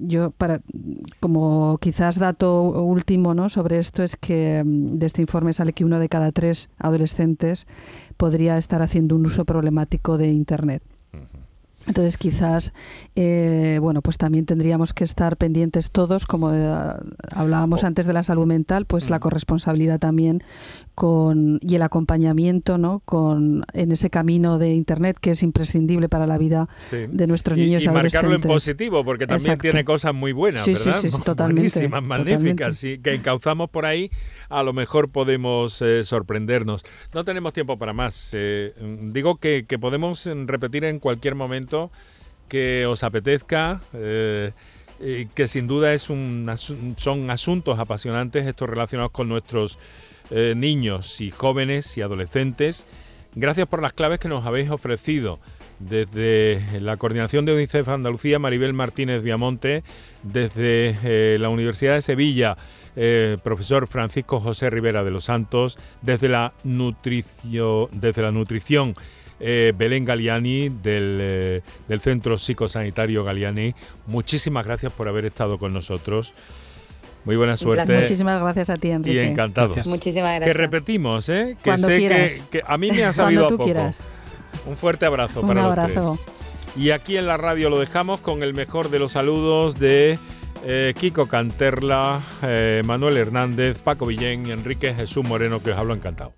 yo, 0.01 0.31
para, 0.31 0.63
como 1.21 1.77
quizás 1.79 2.19
dato 2.19 2.63
último 2.83 3.35
¿no? 3.35 3.51
sobre 3.51 3.79
esto, 3.79 4.03
es 4.03 4.17
que 4.17 4.63
de 4.65 5.07
este 5.07 5.21
informe 5.21 5.53
sale 5.53 5.75
que 5.75 5.85
uno 5.85 5.99
de 5.99 6.09
cada 6.09 6.33
tres 6.33 6.71
adolescentes 6.79 7.67
podría 8.17 8.57
estar 8.57 8.81
haciendo 8.81 9.15
un 9.15 9.27
uso 9.27 9.45
problemático 9.45 10.17
de 10.17 10.29
Internet. 10.29 10.83
Entonces 11.89 12.19
quizás, 12.19 12.75
eh, 13.17 13.79
bueno, 13.81 14.03
pues 14.03 14.19
también 14.19 14.45
tendríamos 14.45 14.93
que 14.93 15.05
estar 15.05 15.39
pendientes 15.39 15.91
todos, 15.91 16.27
como 16.27 16.53
eh, 16.53 16.71
hablábamos 17.35 17.83
antes 17.83 18.07
de 18.07 18.13
la 18.13 18.23
salud 18.23 18.47
mental, 18.47 18.85
pues 18.85 19.09
la 19.09 19.17
mm. 19.17 19.21
corresponsabilidad 19.21 19.99
también 19.99 20.45
con 20.95 21.61
y 21.63 21.77
el 21.77 21.83
acompañamiento, 21.83 22.77
¿no? 22.77 23.01
Con 23.05 23.65
en 23.73 23.93
ese 23.93 24.11
camino 24.11 24.59
de 24.59 24.75
Internet 24.75 25.17
que 25.19 25.31
es 25.31 25.43
imprescindible 25.43 26.09
para 26.09 26.27
la 26.27 26.37
vida 26.37 26.69
de 26.91 27.27
nuestros 27.27 27.57
niños 27.57 27.85
y, 27.85 27.87
y, 27.87 27.91
marcarlo 27.91 28.35
en 28.35 28.43
positivo, 28.43 29.05
porque 29.05 29.27
también 29.27 29.57
tiene 29.59 29.85
cosas 29.85 30.13
muy 30.13 30.33
buenas, 30.33 30.67
¿verdad? 30.67 31.01
Sí, 31.01 31.11
sí, 31.11 31.17
totalmente. 31.25 31.71
Buenísimas, 31.71 32.03
magníficas, 32.03 32.85
y 32.85 32.99
que 32.99 33.15
encauzamos 33.15 33.71
por 33.71 33.87
ahí, 33.87 34.11
a 34.51 34.63
lo 34.63 34.73
mejor 34.73 35.09
podemos 35.09 35.81
eh, 35.81 36.05
sorprendernos. 36.05 36.85
No 37.15 37.25
tenemos 37.25 37.53
tiempo 37.55 37.79
para 37.79 37.95
más. 37.95 38.37
digo 39.03 39.37
que, 39.37 39.65
que 39.67 39.79
podemos 39.79 40.29
repetir 40.47 40.85
en 40.85 40.99
cualquier 40.99 41.35
momento 41.35 41.78
que 42.49 42.87
os 42.87 43.05
apetezca, 43.05 43.81
eh, 43.95 44.53
que 45.35 45.47
sin 45.47 45.69
duda 45.69 45.93
es 45.95 46.03
son 46.03 47.31
asuntos 47.31 47.79
apasionantes 47.79 48.47
estos 48.47 48.69
relacionados 48.69 49.13
con 49.13 49.29
nuestros 49.29 49.79
eh, 50.31 50.55
niños 50.57 51.21
y 51.21 51.31
jóvenes 51.31 51.97
y 51.97 52.03
adolescentes. 52.03 52.87
Gracias 53.35 53.69
por 53.69 53.81
las 53.83 53.93
claves 53.93 54.19
que 54.19 54.29
nos 54.29 54.45
habéis 54.45 54.71
ofrecido. 54.71 55.39
Desde 55.79 56.81
la 56.81 56.97
coordinación 56.97 57.45
de 57.45 57.55
UNICEF 57.55 57.87
Andalucía, 57.89 58.41
Maribel 58.41 58.73
Martínez 58.73 59.23
Viamonte, 59.23 59.85
desde 60.25 60.97
eh, 61.05 61.37
la 61.39 61.51
Universidad 61.51 61.95
de 61.95 62.03
Sevilla, 62.03 62.57
profesor 63.45 63.87
Francisco 63.87 64.41
José 64.41 64.71
Rivera 64.71 65.05
de 65.05 65.13
los 65.13 65.27
Santos, 65.27 65.79
desde 66.03 66.29
la, 66.29 66.53
nutricio, 66.65 67.89
desde 67.93 68.23
la 68.23 68.33
nutrición 68.33 68.95
eh, 69.41 69.73
Belén 69.77 70.05
Galiani 70.05 70.71
eh, 70.85 71.61
del, 71.87 72.01
Centro 72.01 72.39
Psicosanitario 72.39 73.25
Galiani. 73.25 73.75
Muchísimas 74.07 74.67
gracias 74.67 74.93
por 74.93 75.09
haber 75.09 75.25
estado 75.25 75.59
con 75.59 75.73
nosotros. 75.73 76.35
Muy 77.25 77.37
buena 77.37 77.57
suerte. 77.57 77.99
Muchísimas 77.99 78.41
gracias 78.41 78.71
a 78.71 78.77
ti, 78.77 78.91
Enrique. 78.91 79.17
Y 79.17 79.27
encantados. 79.27 79.87
Muchísimas 79.87 80.31
gracias. 80.31 80.49
Que 80.49 80.55
repetimos, 80.55 81.29
¿eh? 81.29 81.57
Que 81.63 81.71
Cuando 81.71 81.89
sé 81.89 82.43
que, 82.51 82.63
a 82.67 82.79
mí 82.79 82.91
me 82.91 83.05
ha 83.05 83.13
sabido 83.13 83.47
a 83.47 83.49
poco. 83.49 83.67
Un 84.67 84.77
fuerte 84.77 85.07
abrazo 85.07 85.43
para 85.43 85.63
los 85.63 85.75
tres. 85.75 86.27
Y 86.77 86.91
aquí 86.91 87.17
en 87.17 87.27
la 87.27 87.37
radio 87.37 87.71
lo 87.71 87.79
dejamos 87.79 88.21
con 88.21 88.43
el 88.43 88.55
mejor 88.55 88.91
de 88.91 88.99
los 88.99 89.13
saludos 89.13 89.79
de 89.79 90.19
eh, 90.65 90.95
Kiko 90.97 91.27
Canterla, 91.27 92.21
Manuel 92.85 93.17
Hernández, 93.17 93.79
Paco 93.79 94.07
Villén 94.07 94.47
y 94.47 94.53
Enrique 94.53 94.95
Jesús 94.95 95.27
Moreno, 95.27 95.63
que 95.63 95.73
os 95.73 95.77
hablo 95.79 95.95
encantado. 95.95 96.38